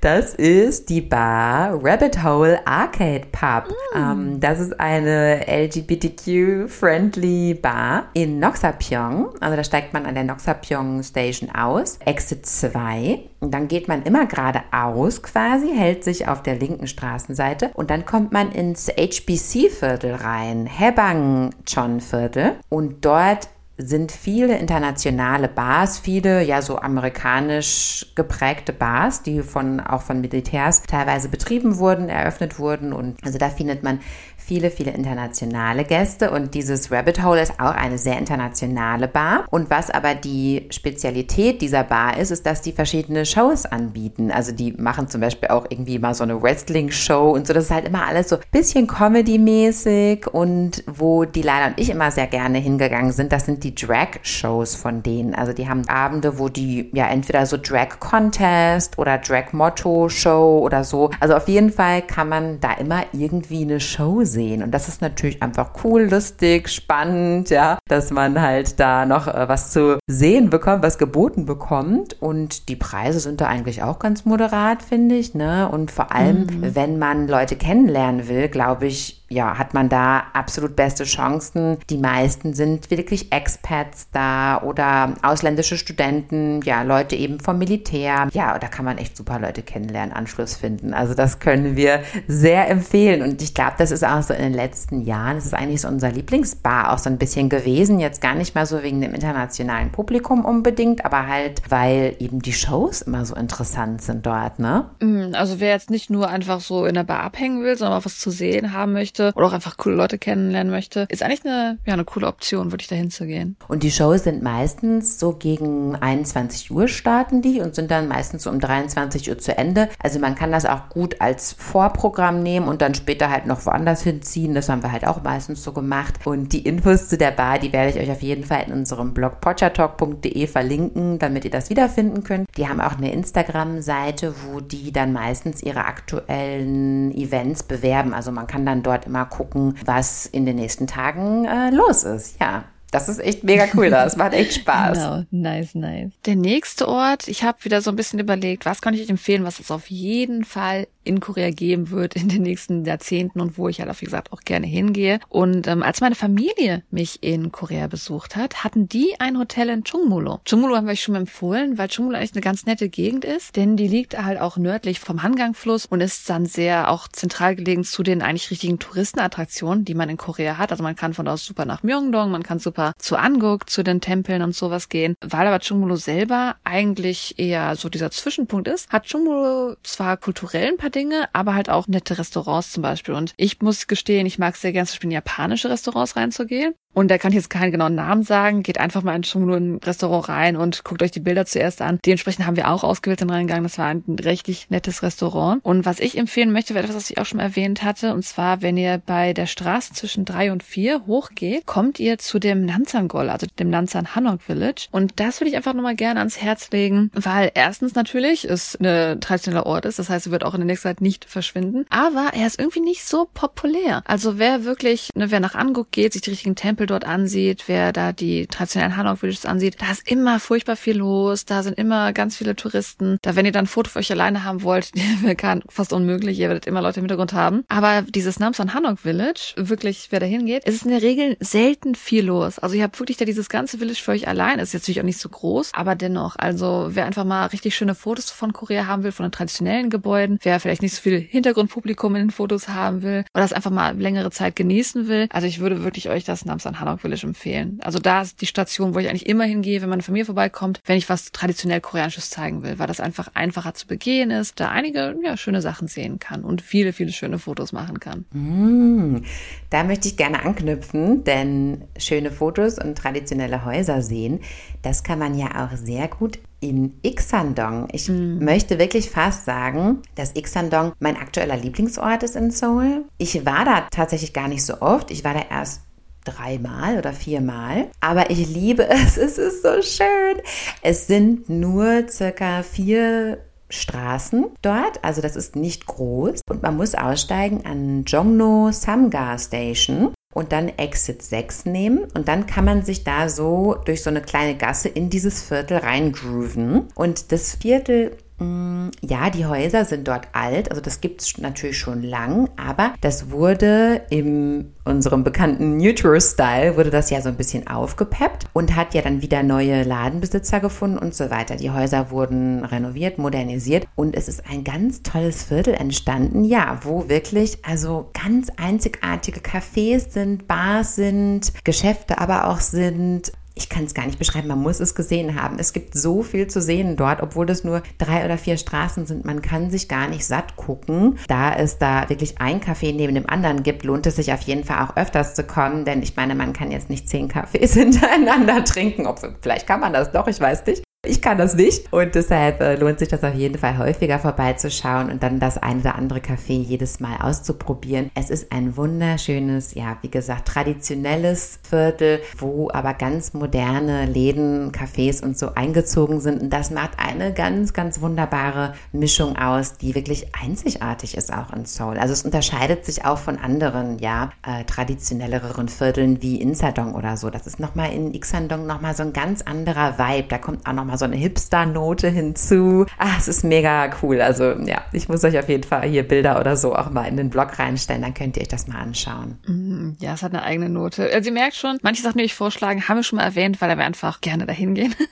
Das 0.06 0.36
ist 0.36 0.90
die 0.90 1.02
Bar 1.02 1.84
Rabbit 1.84 2.24
Hole 2.24 2.60
Arcade 2.68 3.26
Pub. 3.32 3.74
Mm. 3.96 3.98
Ähm, 3.98 4.40
das 4.40 4.60
ist 4.60 4.80
eine 4.80 5.48
LGBTQ-friendly 5.48 7.56
Bar 7.56 8.10
in 8.14 8.40
Noxapyong. 8.40 9.30
Also 9.40 9.56
da 9.56 9.64
steigt 9.64 9.94
man 9.94 10.06
an 10.06 10.14
der 10.14 10.24
Noxapyong 10.24 11.02
Station 11.02 11.50
aus. 11.50 11.98
Exit 12.06 12.46
2. 12.46 13.20
Und 13.40 13.52
dann 13.52 13.68
geht 13.68 13.88
man 13.88 14.04
immer 14.04 14.28
geradeaus 14.28 15.24
quasi, 15.24 15.76
hält 15.76 16.04
sich 16.04 16.28
auf 16.28 16.44
der 16.44 16.58
linken 16.58 16.86
Straßenseite 16.86 17.72
und 17.74 17.90
dann 17.90 18.06
kommt 18.06 18.32
man 18.32 18.52
ins 18.52 18.90
HBC-Viertel 18.90 20.14
rein, 20.14 20.68
Hebang-Chon-Viertel. 20.68 22.58
Und 22.70 23.06
dort 23.06 23.50
sind 23.78 24.14
viele 24.14 24.58
internationale 24.58 25.50
Bars, 25.50 26.00
viele 26.00 26.42
ja 26.44 26.62
so 26.62 26.80
amerikanisch 26.80 28.06
geprägte 28.16 28.72
Bars, 28.72 29.22
die 29.22 29.42
von 29.42 29.82
auch 29.82 30.02
von 30.02 30.22
Militärs 30.22 30.84
teilweise 30.84 31.28
betrieben 31.28 31.78
wurden, 31.78 32.08
eröffnet 32.08 32.58
wurden. 32.58 32.94
Und 32.94 33.18
also 33.24 33.38
da 33.38 33.50
findet 33.50 33.84
man 33.84 34.00
viele, 34.46 34.70
viele 34.70 34.92
internationale 34.92 35.86
Gäste 35.86 36.30
und 36.30 36.54
dieses 36.54 36.92
Rabbit 36.92 37.24
Hole 37.24 37.42
ist 37.42 37.60
auch 37.60 37.74
eine 37.74 37.98
sehr 37.98 38.20
internationale 38.20 39.08
Bar. 39.08 39.46
Und 39.50 39.72
was 39.72 39.90
aber 39.90 40.14
die 40.14 40.68
Spezialität 40.70 41.62
dieser 41.62 41.84
Bar 41.84 42.18
ist, 42.18 42.30
ist, 42.30 42.46
dass 42.46 42.62
die 42.62 42.72
verschiedene 42.72 43.26
Shows 43.26 43.66
anbieten. 43.66 44.30
Also 44.30 44.52
die 44.52 44.74
machen 44.74 45.08
zum 45.08 45.22
Beispiel 45.22 45.50
auch 45.50 45.66
irgendwie 45.70 45.98
mal 45.98 46.14
so 46.14 46.24
eine 46.24 46.40
Wrestling-Show 46.40 47.32
und 47.32 47.48
so. 47.48 47.54
Das 47.54 47.66
ist 47.66 47.72
halt 47.72 47.88
immer 47.88 48.06
alles 48.06 48.30
so 48.30 48.36
ein 48.36 48.44
bisschen 48.52 48.86
Comedy-mäßig 48.86 50.28
und 50.28 50.84
wo 50.86 51.26
die 51.26 51.42
Leila 51.42 51.68
und 51.68 51.80
ich 51.80 51.90
immer 51.90 52.12
sehr 52.12 52.28
gerne 52.28 52.60
hingegangen 52.60 53.14
sind, 53.14 53.32
das 53.32 53.46
sind 53.46 53.64
die 53.64 53.74
Drag-Shows 53.74 54.76
von 54.76 55.02
denen. 55.02 55.34
Also 55.34 55.54
die 55.54 55.68
haben 55.68 55.88
Abende, 55.90 56.38
wo 56.38 56.50
die 56.50 56.92
ja 56.94 57.08
entweder 57.08 57.48
so 57.48 57.58
Drag-Contest 57.58 59.00
oder 59.00 59.18
Drag-Motto-Show 59.18 60.60
oder 60.60 60.84
so. 60.84 61.10
Also 61.20 61.36
auf 61.36 61.48
jeden 61.48 61.72
Fall 61.72 62.04
kann 62.04 62.30
man 62.30 62.60
da 62.60 62.74
immer 62.74 63.06
irgendwie 63.12 63.64
eine 63.64 63.80
Show 63.80 64.24
sehen 64.24 64.35
sehen. 64.36 64.62
Und 64.62 64.72
das 64.72 64.88
ist 64.88 65.02
natürlich 65.02 65.42
einfach 65.42 65.72
cool, 65.84 66.04
lustig, 66.04 66.70
spannend, 66.70 67.50
ja, 67.50 67.80
dass 67.90 68.12
man 68.12 68.40
halt 68.40 68.80
da 68.80 69.08
noch 69.08 69.28
äh, 69.28 69.50
was 69.50 69.72
zu 69.72 69.98
sehen 70.06 70.52
bekommt, 70.52 70.84
was 70.84 71.00
geboten 71.00 71.46
bekommt. 71.46 72.22
Und 72.22 72.70
die 72.70 72.76
Preise 72.76 73.20
sind 73.20 73.42
da 73.42 73.48
eigentlich 73.48 73.82
auch 73.82 73.98
ganz 73.98 74.26
moderat, 74.26 74.84
finde 74.84 75.16
ich. 75.16 75.34
Ne? 75.34 75.68
Und 75.68 75.90
vor 75.90 76.12
allem, 76.14 76.42
mhm. 76.42 76.76
wenn 76.76 77.00
man 77.00 77.28
Leute 77.28 77.56
kennenlernen 77.56 78.28
will, 78.28 78.50
glaube 78.50 78.86
ich, 78.86 79.25
ja, 79.30 79.58
hat 79.58 79.74
man 79.74 79.90
da 79.90 80.24
absolut 80.34 80.76
beste 80.76 81.04
Chancen. 81.04 81.78
Die 81.90 81.98
meisten 81.98 82.54
sind 82.54 82.92
wirklich 82.92 83.32
Expats 83.32 84.08
da 84.12 84.62
oder 84.62 85.16
ausländische 85.24 85.78
Studenten, 85.78 86.62
ja, 86.64 86.84
Leute 86.84 87.16
eben 87.16 87.40
vom 87.40 87.58
Militär. 87.58 88.28
Ja, 88.34 88.60
da 88.60 88.68
kann 88.68 88.86
man 88.86 88.98
echt 88.98 89.18
super 89.18 89.40
Leute 89.40 89.64
kennenlernen, 89.64 90.14
Anschluss 90.14 90.56
finden. 90.56 90.94
Also 90.94 91.16
das 91.16 91.40
können 91.40 91.76
wir 91.76 92.02
sehr 92.28 92.70
empfehlen. 92.70 93.24
Und 93.24 93.42
ich 93.42 93.54
glaube, 93.54 93.74
das 93.78 93.92
ist 93.92 94.06
auch 94.06 94.22
so 94.22 94.34
in 94.34 94.42
den 94.42 94.54
letzten 94.54 95.02
Jahren, 95.02 95.36
das 95.36 95.46
ist 95.46 95.54
eigentlich 95.54 95.82
so 95.82 95.88
unser 95.88 96.12
Lieblingsbar 96.12 96.94
auch 96.94 97.00
so 97.00 97.10
ein 97.10 97.18
bisschen 97.18 97.50
gewesen. 97.50 98.00
Jetzt 98.00 98.22
gar 98.22 98.36
nicht 98.36 98.54
mal 98.54 98.66
so 98.66 98.84
wegen 98.84 99.02
dem 99.02 99.14
internationalen 99.14 99.92
Publikum 99.92 100.46
unbedingt, 100.46 101.04
aber 101.04 101.28
halt, 101.28 101.62
weil 101.70 102.16
eben 102.20 102.42
die 102.42 102.54
Shows 102.54 103.02
immer 103.02 103.26
so 103.26 103.36
interessant 103.36 104.02
sind 104.02 104.26
dort, 104.26 104.60
ne? 104.60 104.86
Mm, 105.02 105.34
also 105.34 105.60
wer 105.60 105.72
jetzt 105.72 105.90
nicht 105.90 106.10
nur 106.10 106.30
einfach 106.30 106.62
so 106.62 106.86
in 106.86 106.94
der 106.94 107.04
Bar 107.04 107.22
abhängen 107.22 107.64
will, 107.64 107.76
sondern 107.76 108.00
auch 108.00 108.06
was 108.06 108.20
zu 108.20 108.30
sehen 108.30 108.74
haben 108.74 108.94
möchte, 108.94 109.15
möchte 109.20 109.36
oder 109.36 109.48
auch 109.48 109.54
einfach 109.54 109.78
coole 109.78 109.96
Leute 109.96 110.18
kennenlernen 110.18 110.72
möchte, 110.72 111.08
ist 111.10 111.24
eigentlich 111.24 111.46
eine, 111.46 111.78
ja, 111.86 111.94
eine 111.94 112.06
coole 112.06 112.28
Option, 112.28 112.72
wirklich 112.72 112.88
dahin 112.88 113.10
zu 113.10 113.26
gehen. 113.26 113.56
Und 113.68 113.84
die 113.84 113.92
Shows 113.92 114.24
sind 114.24 114.44
meistens 114.44 115.20
so 115.20 115.34
gegen 115.34 115.96
21 115.96 116.72
Uhr 116.72 116.88
starten 116.88 117.42
die 117.42 117.62
und 117.62 117.76
sind 117.76 117.92
dann 117.92 118.08
meistens 118.08 118.44
so 118.44 118.50
um 118.50 118.60
23 118.60 119.30
Uhr 119.30 119.38
zu 119.38 119.58
Ende. 119.58 119.90
Also 120.00 120.20
man 120.20 120.36
kann 120.36 120.52
das 120.52 120.66
auch 120.66 120.90
gut 120.90 121.22
als 121.22 121.54
Vorprogramm 121.54 122.44
nehmen 122.44 122.68
und 122.68 122.82
dann 122.82 122.96
später 122.96 123.30
halt 123.30 123.46
noch 123.46 123.66
woanders 123.66 124.02
hinziehen. 124.04 124.54
Das 124.54 124.70
haben 124.70 124.84
wir 124.84 124.92
halt 124.92 125.08
auch 125.08 125.24
meistens 125.24 125.64
so 125.64 125.72
gemacht. 125.72 126.16
Und 126.26 126.54
die 126.54 126.66
Infos 126.66 127.08
zu 127.08 127.18
der 127.18 127.32
Bar, 127.32 127.60
die 127.60 127.74
werde 127.74 127.92
ich 127.92 128.00
euch 128.00 128.12
auf 128.12 128.22
jeden 128.22 128.44
Fall 128.44 128.64
in 128.68 128.74
unserem 128.74 129.14
Blog 129.14 129.42
potchatalk.de 129.42 130.48
verlinken, 130.48 131.20
damit 131.20 131.46
ihr 131.46 131.52
das 131.52 131.70
wiederfinden 131.70 132.24
könnt. 132.24 132.48
Die 132.58 132.68
haben 132.68 132.82
auch 132.82 132.98
eine 132.98 133.12
Instagram-Seite, 133.12 134.34
wo 134.46 134.60
die 134.60 134.92
dann 134.92 135.14
meistens 135.14 135.62
ihre 135.64 135.86
aktuellen 135.86 137.14
Events 137.14 137.64
bewerben. 137.64 138.14
Also 138.14 138.32
man 138.32 138.48
kann 138.48 138.66
dann 138.66 138.84
dort 138.84 139.05
immer 139.06 139.26
gucken, 139.26 139.76
was 139.86 140.26
in 140.26 140.46
den 140.46 140.56
nächsten 140.56 140.88
Tagen 140.88 141.46
äh, 141.46 141.70
los 141.72 142.04
ist. 142.04 142.40
Ja. 142.40 142.66
Das 142.92 143.10
ist 143.10 143.20
echt 143.20 143.44
mega 143.44 143.66
cool 143.74 143.90
da. 143.90 144.06
Es 144.06 144.16
macht 144.16 144.32
echt 144.34 144.54
Spaß. 144.62 144.98
Genau, 144.98 145.24
nice, 145.32 145.76
nice. 145.76 146.14
Der 146.26 146.38
nächste 146.38 146.88
Ort, 146.88 147.28
ich 147.28 147.44
habe 147.44 147.66
wieder 147.66 147.82
so 147.82 147.90
ein 147.90 147.98
bisschen 147.98 148.20
überlegt, 148.20 148.66
was 148.66 148.82
kann 148.82 148.94
ich 148.94 149.02
euch 149.02 149.10
empfehlen, 149.10 149.44
was 149.44 149.60
es 149.60 149.70
auf 149.70 149.90
jeden 149.90 150.46
Fall 150.46 150.88
in 151.06 151.20
Korea 151.20 151.52
geben 151.52 151.92
wird 151.92 152.16
in 152.16 152.30
den 152.30 152.42
nächsten 152.42 152.86
Jahrzehnten 152.86 153.40
und 153.40 153.58
wo 153.58 153.70
ich 153.70 153.80
halt, 153.80 154.02
wie 154.02 154.06
gesagt, 154.06 154.34
auch 154.34 154.42
gerne 154.42 154.68
hingehe. 154.68 155.20
Und 155.30 155.68
ähm, 155.68 155.84
als 155.84 156.02
meine 156.02 156.16
Familie 156.16 156.84
mich 156.92 157.24
in 157.24 157.52
Korea 157.52 157.88
besucht 157.88 158.36
hat, 158.36 158.64
hatten 158.64 158.90
die 158.90 159.16
ein 159.20 159.38
Hotel 159.38 159.70
in 159.70 159.84
Chungmulo. 159.84 160.42
Chungmulo 160.48 160.76
haben 160.76 160.88
wir 160.88 160.94
euch 160.94 161.04
schon 161.04 161.16
empfohlen, 161.16 161.78
weil 161.78 161.88
Chungmulo 161.88 162.18
eigentlich 162.18 162.34
eine 162.34 162.42
ganz 162.42 162.66
nette 162.66 162.90
Gegend 162.90 163.24
ist, 163.24 163.56
denn 163.56 163.78
die 163.78 163.88
liegt 163.88 164.22
halt 164.22 164.40
auch 164.40 164.58
nördlich 164.58 165.00
vom 165.00 165.24
Hangangfluss 165.24 165.86
und 165.86 166.02
ist 166.02 166.30
dann 166.30 166.46
sehr 166.46 166.90
auch 166.90 167.08
zentral 167.08 167.56
gelegen 167.56 167.84
zu 167.84 168.04
den 168.04 168.22
eigentlich 168.22 168.52
richtigen 168.52 168.80
Touristenattraktionen, 168.80 169.86
die 169.86 169.94
man 169.94 170.10
in 170.10 170.18
Korea 170.18 170.58
hat. 170.58 170.72
Also 170.72 170.84
man 170.84 170.96
kann 170.96 171.14
von 171.14 171.28
aus 171.28 171.46
super 171.46 171.66
nach 171.66 171.84
Myeongdong, 171.84 172.32
man 172.32 172.44
kann 172.44 172.60
super 172.60 172.94
zu 172.98 173.16
Anguk, 173.16 173.70
zu 173.70 173.84
den 173.84 174.02
Tempeln 174.02 174.42
und 174.42 174.56
sowas 174.56 174.90
gehen. 174.90 175.16
Weil 175.22 175.48
aber 175.48 175.60
Chungmulo 175.60 175.96
selber 175.96 176.56
eigentlich 176.64 177.38
eher 177.38 177.76
so 177.76 177.90
dieser 177.90 178.12
Zwischenpunkt 178.12 178.68
ist, 178.68 178.90
hat 178.90 179.08
Chungmulo 179.08 179.76
zwar 179.84 180.18
kulturell 180.18 180.70
ein 180.70 180.78
paar 180.78 180.90
Dinge, 180.96 181.30
aber 181.34 181.54
halt 181.54 181.70
auch 181.70 181.88
nette 181.88 182.18
Restaurants 182.18 182.72
zum 182.72 182.82
Beispiel. 182.82 183.14
Und 183.14 183.34
ich 183.38 183.62
muss 183.62 183.88
gestehen, 183.88 184.26
ich 184.26 184.40
mag 184.40 184.56
sehr 184.56 184.72
gerne 184.72 184.88
zum 184.88 184.94
Beispiel 184.94 185.10
in 185.10 185.16
japanische 185.16 185.70
Restaurants 185.70 186.16
reinzugehen. 186.16 186.74
Und 186.96 187.12
da 187.12 187.18
kann 187.18 187.32
ich 187.32 187.36
jetzt 187.36 187.50
keinen 187.50 187.72
genauen 187.72 187.94
Namen 187.94 188.24
sagen. 188.24 188.64
Geht 188.64 188.80
einfach 188.80 189.04
mal 189.04 189.16
in 189.16 189.24
schon 189.24 189.46
nur 189.46 189.58
ein 189.58 189.76
Restaurant 189.84 190.30
rein 190.30 190.56
und 190.56 190.84
guckt 190.84 191.04
euch 191.04 191.12
die 191.12 191.20
Bilder 191.20 191.46
zuerst 191.46 191.82
an. 191.82 192.00
Dementsprechend 192.06 192.48
haben 192.48 192.56
wir 192.56 192.72
auch 192.72 192.84
ausgewählt 192.84 193.22
den 193.22 193.30
reingegangen. 193.30 193.64
Das 193.64 193.78
war 193.78 193.88
ein 193.88 194.04
richtig 194.24 194.68
nettes 194.70 195.04
Restaurant. 195.04 195.64
Und 195.64 195.86
was 195.86 196.00
ich 196.00 196.18
empfehlen 196.18 196.52
möchte, 196.52 196.74
wäre 196.74 196.86
etwas, 196.86 196.96
was 196.96 197.10
ich 197.10 197.18
auch 197.18 197.26
schon 197.26 197.40
erwähnt 197.40 197.84
hatte. 197.84 198.14
Und 198.14 198.24
zwar, 198.24 198.62
wenn 198.62 198.78
ihr 198.78 199.02
bei 199.06 199.34
der 199.34 199.46
Straße 199.46 199.94
zwischen 199.94 200.26
drei 200.26 200.52
und 200.52 200.64
vier 200.64 201.06
hochgeht, 201.06 201.66
kommt 201.66 202.00
ihr 202.00 202.18
zu 202.18 202.40
dem 202.40 202.66
Nanzangol, 202.66 203.30
also 203.30 203.46
dem 203.60 203.70
Nanzan 203.70 204.16
Hanok 204.16 204.42
Village. 204.42 204.88
Und 204.92 205.20
das 205.20 205.42
würde 205.42 205.50
ich 205.50 205.58
einfach 205.58 205.74
nochmal 205.74 205.96
gerne 205.96 206.20
ans 206.20 206.42
Herz 206.42 206.72
legen, 206.72 207.12
weil 207.14 207.52
erstens 207.54 207.96
natürlich 207.96 208.46
es 208.46 208.78
ein 208.80 209.20
traditioneller 209.20 209.66
Ort 209.66 209.86
ist. 209.86 210.00
Das 210.00 210.10
heißt, 210.10 210.28
er 210.28 210.32
wird 210.32 210.46
auch 210.46 210.54
in 210.54 210.62
der 210.62 210.68
nächsten 210.68 210.88
Zeit 210.88 211.02
nicht 211.02 211.26
verschwinden. 211.26 211.86
Aber 211.90 212.32
er 212.34 212.48
ist 212.48 212.58
irgendwie 212.58 212.80
nicht 212.80 213.04
so 213.04 213.28
populär. 213.34 214.02
Also 214.06 214.40
wer 214.40 214.64
wirklich, 214.64 215.10
ne, 215.14 215.30
wer 215.30 215.42
nach 215.42 215.56
Anguk 215.56 215.92
geht, 215.92 216.14
sich 216.14 216.22
die 216.22 216.30
richtigen 216.30 216.56
Tempel 216.56 216.85
Tempel 216.86 216.88
dort 216.88 217.06
ansieht, 217.06 217.64
wer 217.68 217.92
da 217.92 218.12
die 218.12 218.48
traditionellen 218.48 218.98
Hanok 218.98 219.22
Villages 219.22 219.46
ansieht, 219.46 219.82
da 219.82 219.92
ist 219.92 220.10
immer 220.10 220.40
furchtbar 220.40 220.76
viel 220.76 220.98
los, 220.98 221.46
da 221.46 221.64
sind 221.64 221.78
immer 221.78 222.14
ganz 222.14 222.38
viele 222.38 222.56
Touristen. 222.56 223.18
Da, 223.22 223.36
wenn 223.36 223.46
ihr 223.46 223.52
dann 223.52 223.66
ein 223.66 223.68
Foto 223.68 223.90
für 223.90 224.00
euch 224.00 224.12
alleine 224.12 224.44
haben 224.44 224.64
wollt, 224.64 224.92
kann 225.38 225.64
fast 225.68 225.94
unmöglich, 225.94 226.40
ihr 226.40 226.48
werdet 226.48 226.68
immer 226.68 226.82
Leute 226.82 227.00
im 227.00 227.06
Hintergrund 227.06 227.34
haben. 227.34 227.64
Aber 227.68 228.04
dieses 228.04 228.40
Namsan 228.40 228.74
Hanok 228.74 229.00
Village, 229.00 229.54
wirklich, 229.58 230.08
wer 230.12 230.20
da 230.20 230.26
hingeht, 230.26 230.64
es 230.66 230.76
ist 230.76 230.86
in 230.86 230.92
der 230.92 231.02
Regel 231.02 231.38
selten 231.40 231.96
viel 231.96 232.26
los. 232.26 232.60
Also 232.60 232.76
ihr 232.76 232.84
habt 232.84 233.00
wirklich 233.00 233.18
da 233.18 233.26
dieses 233.26 233.50
ganze 233.50 233.78
Village 233.78 234.02
für 234.02 234.12
euch 234.12 234.28
allein. 234.28 234.60
Ist 234.60 234.74
jetzt 234.74 234.84
natürlich 234.84 235.02
auch 235.02 235.06
nicht 235.06 235.20
so 235.20 235.30
groß, 235.30 235.72
aber 235.74 235.96
dennoch, 235.96 236.36
also 236.38 236.90
wer 236.90 237.06
einfach 237.06 237.26
mal 237.26 237.48
richtig 237.48 237.76
schöne 237.76 237.96
Fotos 237.96 238.30
von 238.32 238.54
Korea 238.54 238.88
haben 238.88 239.04
will, 239.04 239.12
von 239.12 239.26
den 239.26 239.32
traditionellen 239.32 239.90
Gebäuden, 239.90 240.38
wer 240.44 240.60
vielleicht 240.60 240.82
nicht 240.82 240.96
so 240.96 241.02
viel 241.02 241.20
Hintergrundpublikum 241.20 242.16
in 242.16 242.24
den 242.24 242.32
Fotos 242.32 242.70
haben 242.70 243.02
will 243.02 243.26
oder 243.34 243.44
das 243.44 243.54
einfach 243.54 243.72
mal 243.72 243.98
längere 243.98 244.32
Zeit 244.32 244.56
genießen 244.56 245.08
will. 245.08 245.28
Also 245.32 245.48
ich 245.48 245.60
würde 245.60 245.84
wirklich 245.84 246.10
euch 246.10 246.24
das 246.24 246.46
Namsan 246.46 246.75
an 246.76 246.88
Hanok 246.88 247.02
Village 247.02 247.26
empfehlen. 247.26 247.80
Also 247.82 248.00
da 248.00 248.22
ist 248.22 248.42
die 248.42 248.46
Station, 248.46 248.94
wo 248.94 249.00
ich 249.00 249.10
eigentlich 249.10 249.28
immer 249.28 249.46
hingehe, 249.46 249.82
wenn 249.82 249.90
meine 249.90 250.04
Familie 250.04 250.26
vorbeikommt, 250.26 250.82
wenn 250.86 250.98
ich 250.98 251.10
was 251.10 251.32
traditionell 251.32 251.82
Koreanisches 251.82 252.30
zeigen 252.30 252.64
will, 252.64 252.80
weil 252.80 252.88
das 252.88 253.00
einfach 253.00 253.30
einfacher 253.34 253.74
zu 253.74 253.88
begehen 253.88 254.32
ist, 254.32 254.60
da 254.60 254.70
einige 254.70 255.16
ja, 255.24 255.38
schöne 255.38 255.62
Sachen 255.62 255.88
sehen 255.88 256.20
kann 256.20 256.44
und 256.44 256.62
viele, 256.62 256.94
viele 256.94 257.12
schöne 257.12 257.40
Fotos 257.40 257.72
machen 257.72 258.00
kann. 258.00 258.26
Mm, 258.32 259.24
da 259.70 259.84
möchte 259.84 260.08
ich 260.08 260.18
gerne 260.18 260.44
anknüpfen, 260.44 261.24
denn 261.24 261.86
schöne 261.98 262.32
Fotos 262.32 262.78
und 262.80 262.98
traditionelle 262.98 263.66
Häuser 263.66 264.02
sehen, 264.02 264.42
das 264.82 265.04
kann 265.04 265.20
man 265.20 265.38
ja 265.38 265.66
auch 265.66 265.76
sehr 265.78 266.08
gut 266.08 266.40
in 266.60 266.94
Ixandong. 267.04 267.88
Ich 267.92 268.10
mm. 268.10 268.44
möchte 268.44 268.80
wirklich 268.80 269.10
fast 269.10 269.46
sagen, 269.46 270.02
dass 270.16 270.36
Ixandong 270.36 270.94
mein 271.00 271.18
aktueller 271.18 271.58
Lieblingsort 271.58 272.24
ist 272.24 272.36
in 272.36 272.52
Seoul. 272.52 273.06
Ich 273.18 273.46
war 273.46 273.66
da 273.66 273.88
tatsächlich 273.92 274.34
gar 274.34 274.48
nicht 274.48 274.64
so 274.64 274.82
oft. 274.82 275.12
Ich 275.12 275.24
war 275.24 275.34
da 275.34 275.44
erst 275.50 275.82
dreimal 276.26 276.98
oder 276.98 277.14
viermal. 277.14 277.88
Aber 278.02 278.30
ich 278.30 278.48
liebe 278.48 278.86
es. 278.90 279.18
Es 279.18 279.38
ist 279.38 279.64
so 279.64 279.82
schön. 279.82 280.42
Es 280.82 281.08
sind 281.08 281.50
nur 281.50 282.08
circa 282.10 282.64
vier 282.64 283.38
Straßen 283.70 284.46
dort, 284.62 285.04
also 285.04 285.22
das 285.22 285.36
ist 285.36 285.56
nicht 285.56 285.88
groß 285.88 286.42
und 286.50 286.62
man 286.62 286.78
muss 286.78 286.94
aussteigen 286.94 287.66
an 287.66 288.04
Jongno 288.06 288.72
Samgar 288.72 289.40
Station 289.40 290.14
und 290.36 290.52
dann 290.52 290.70
Exit 290.70 291.24
6 291.24 291.66
nehmen 291.66 292.06
und 292.14 292.28
dann 292.28 292.46
kann 292.46 292.66
man 292.66 292.84
sich 292.84 293.04
da 293.04 293.28
so 293.28 293.76
durch 293.86 294.04
so 294.04 294.10
eine 294.10 294.22
kleine 294.22 294.56
Gasse 294.56 294.90
in 294.90 295.10
dieses 295.10 295.42
Viertel 295.42 295.78
reingrooven 295.78 296.90
und 296.94 297.32
das 297.32 297.56
Viertel 297.56 298.18
ja, 298.38 299.30
die 299.30 299.46
Häuser 299.46 299.86
sind 299.86 300.08
dort 300.08 300.28
alt, 300.34 300.70
also 300.70 300.82
das 300.82 301.00
gibt 301.00 301.22
es 301.22 301.38
natürlich 301.38 301.78
schon 301.78 302.04
lang, 302.04 302.50
aber 302.58 302.94
das 303.00 303.32
wurde 303.32 304.02
in 304.10 304.74
unserem 304.84 305.24
bekannten 305.24 305.78
Neutral-Style, 305.78 306.76
wurde 306.76 306.90
das 306.90 307.10
ja 307.10 307.22
so 307.22 307.30
ein 307.30 307.38
bisschen 307.38 307.68
aufgepeppt 307.68 308.46
und 308.52 308.76
hat 308.76 308.94
ja 308.94 309.02
dann 309.02 309.22
wieder 309.22 309.42
neue 309.42 309.84
Ladenbesitzer 309.84 310.60
gefunden 310.60 310.98
und 310.98 311.16
so 311.16 311.30
weiter. 311.30 311.56
Die 311.56 311.72
Häuser 311.72 312.12
wurden 312.12 312.66
renoviert, 312.66 313.18
modernisiert 313.18 313.88
und 313.96 314.16
es 314.18 314.28
ist 314.28 314.44
ein 314.50 314.66
ganz 314.66 315.02
tolles 315.02 315.44
Viertel 315.44 315.74
entstanden, 315.74 316.44
ja, 316.44 316.80
wo 316.84 317.08
wirklich 317.08 317.64
also 317.66 318.10
ganz 318.14 318.52
einzigartige 318.58 319.40
Cafés 319.40 320.10
sind, 320.10 320.46
Bars 320.46 320.96
sind, 320.96 321.54
Geschäfte 321.64 322.20
aber 322.20 322.50
auch 322.50 322.60
sind 322.60 323.32
ich 323.56 323.70
kann 323.70 323.86
es 323.86 323.94
gar 323.94 324.06
nicht 324.06 324.20
beschreiben, 324.20 324.50
man 324.50 324.62
muss 324.62 324.82
es 324.82 324.96
gesehen 324.96 325.42
haben. 325.42 325.58
Es 325.60 325.72
gibt 325.72 325.96
so 325.96 326.24
viel 326.24 326.48
zu 326.48 326.62
sehen 326.62 326.98
dort, 326.98 327.22
obwohl 327.22 327.46
das 327.46 327.64
nur 327.64 327.82
drei 327.98 328.26
oder 328.26 328.38
vier 328.38 328.58
Straßen 328.58 329.06
sind. 329.06 329.24
Man 329.24 329.42
kann 329.42 329.72
sich 329.72 329.88
gar 329.88 330.10
nicht 330.10 330.26
satt 330.26 330.58
gucken. 330.58 331.18
Da 331.28 331.56
es 331.56 331.78
da 331.78 332.10
wirklich 332.10 332.40
ein 332.40 332.60
Café 332.60 332.94
neben 332.94 333.16
dem 333.16 333.30
anderen 333.30 333.64
gibt, 333.64 333.84
lohnt 333.84 334.06
es 334.06 334.18
sich 334.18 334.34
auf 334.34 334.42
jeden 334.42 334.66
Fall 334.66 334.86
auch 334.86 334.98
öfters 334.98 335.36
zu 335.36 335.44
kommen, 335.44 335.86
denn 335.86 336.04
ich 336.04 336.16
meine, 336.16 336.36
man 336.36 336.52
kann 336.52 336.72
jetzt 336.72 336.90
nicht 336.90 337.08
zehn 337.08 337.30
Kaffees 337.30 337.74
hintereinander 337.76 338.64
trinken. 338.66 339.08
Ob, 339.08 339.20
vielleicht 339.42 339.68
kann 339.68 339.80
man 339.80 339.94
das 339.94 340.12
doch, 340.12 340.28
ich 340.28 340.40
weiß 340.40 340.66
nicht. 340.66 340.84
Ich 341.08 341.22
kann 341.22 341.38
das 341.38 341.56
nicht 341.56 341.92
und 341.94 342.16
deshalb 342.16 342.62
äh, 342.62 342.76
lohnt 342.76 343.00
sich 343.00 343.10
das 343.10 343.24
auf 343.24 343.36
jeden 343.36 343.58
Fall 343.58 343.78
häufiger 343.78 344.20
vorbeizuschauen 344.20 345.12
und 345.12 345.22
dann 345.22 345.40
das 345.40 345.58
ein 345.58 345.82
oder 345.82 345.96
andere 345.96 346.20
Café 346.20 346.54
jedes 346.54 347.00
Mal 347.00 347.18
auszuprobieren. 347.22 348.10
Es 348.16 348.30
ist 348.30 348.52
ein 348.52 348.76
wunderschönes, 348.76 349.76
ja, 349.76 349.98
wie 350.02 350.10
gesagt, 350.10 350.48
traditionelles 350.48 351.60
Viertel, 351.70 352.22
wo 352.38 352.70
aber 352.72 352.94
ganz 352.94 353.34
moderne 353.34 354.06
Läden, 354.06 354.72
Cafés 354.72 355.24
und 355.24 355.38
so 355.38 355.54
eingezogen 355.54 356.22
sind 356.22 356.42
und 356.42 356.50
das 356.50 356.72
macht 356.72 356.92
eine 356.98 357.34
ganz, 357.34 357.74
ganz 357.74 358.02
wunderbare 358.02 358.74
Mischung 358.92 359.38
aus, 359.38 359.78
die 359.78 359.96
wirklich 359.96 360.34
einzigartig 360.36 361.16
ist 361.16 361.32
auch 361.32 361.54
in 361.54 361.66
Seoul. 361.66 361.98
Also 361.98 362.14
es 362.14 362.24
unterscheidet 362.24 362.86
sich 362.86 363.06
auch 363.06 363.18
von 363.18 363.38
anderen, 363.38 364.00
ja, 364.00 364.32
äh, 364.46 364.64
traditionelleren 364.64 365.70
Vierteln 365.70 366.22
wie 366.22 366.42
Insadong 366.42 366.96
oder 366.96 367.18
so. 367.18 367.30
Das 367.30 367.46
ist 367.48 367.60
nochmal 367.60 367.94
in 367.94 368.14
Ixandong 368.14 368.66
nochmal 368.66 368.96
so 368.96 369.04
ein 369.04 369.14
ganz 369.14 369.42
anderer 369.42 369.98
Vibe. 369.98 370.28
Da 370.30 370.38
kommt 370.38 370.66
auch 370.68 370.74
nochmal 370.74 370.95
nochmal 370.96 370.98
so 370.98 371.06
eine 371.06 371.16
Hipster-Note 371.16 372.10
hinzu. 372.10 372.86
Ah, 372.98 373.16
es 373.18 373.28
ist 373.28 373.44
mega 373.44 373.90
cool. 374.02 374.22
Also 374.22 374.54
ja, 374.66 374.84
ich 374.92 375.10
muss 375.10 375.24
euch 375.24 375.38
auf 375.38 375.50
jeden 375.50 375.64
Fall 375.64 375.88
hier 375.88 376.04
Bilder 376.04 376.40
oder 376.40 376.56
so 376.56 376.76
auch 376.76 376.90
mal 376.90 377.06
in 377.06 377.18
den 377.18 377.30
Blog 377.30 377.60
reinstellen, 377.60 378.02
dann 378.02 378.14
könnt 378.14 378.38
ihr 378.38 378.42
euch 378.42 378.48
das 378.48 378.68
mal 378.68 378.80
anschauen. 378.80 379.38
Mm, 379.46 379.94
ja, 380.00 380.14
es 380.14 380.24
hat 380.24 380.34
eine 380.34 380.44
eigene 380.44 380.70
Note. 380.70 381.10
Also 381.14 381.30
ihr 381.30 381.34
merkt 381.34 381.56
schon, 381.56 381.78
manche 381.82 382.02
Sachen, 382.02 382.18
die 382.18 382.24
ich 382.24 382.34
vorschlagen, 382.34 382.88
haben 382.88 382.98
wir 382.98 383.04
schon 383.04 383.18
mal 383.18 383.24
erwähnt, 383.24 383.62
weil 383.62 383.76
wir 383.78 383.86
einfach 383.86 384.22
gerne 384.22 384.46
dahin 384.46 384.76
gehen. 384.76 384.96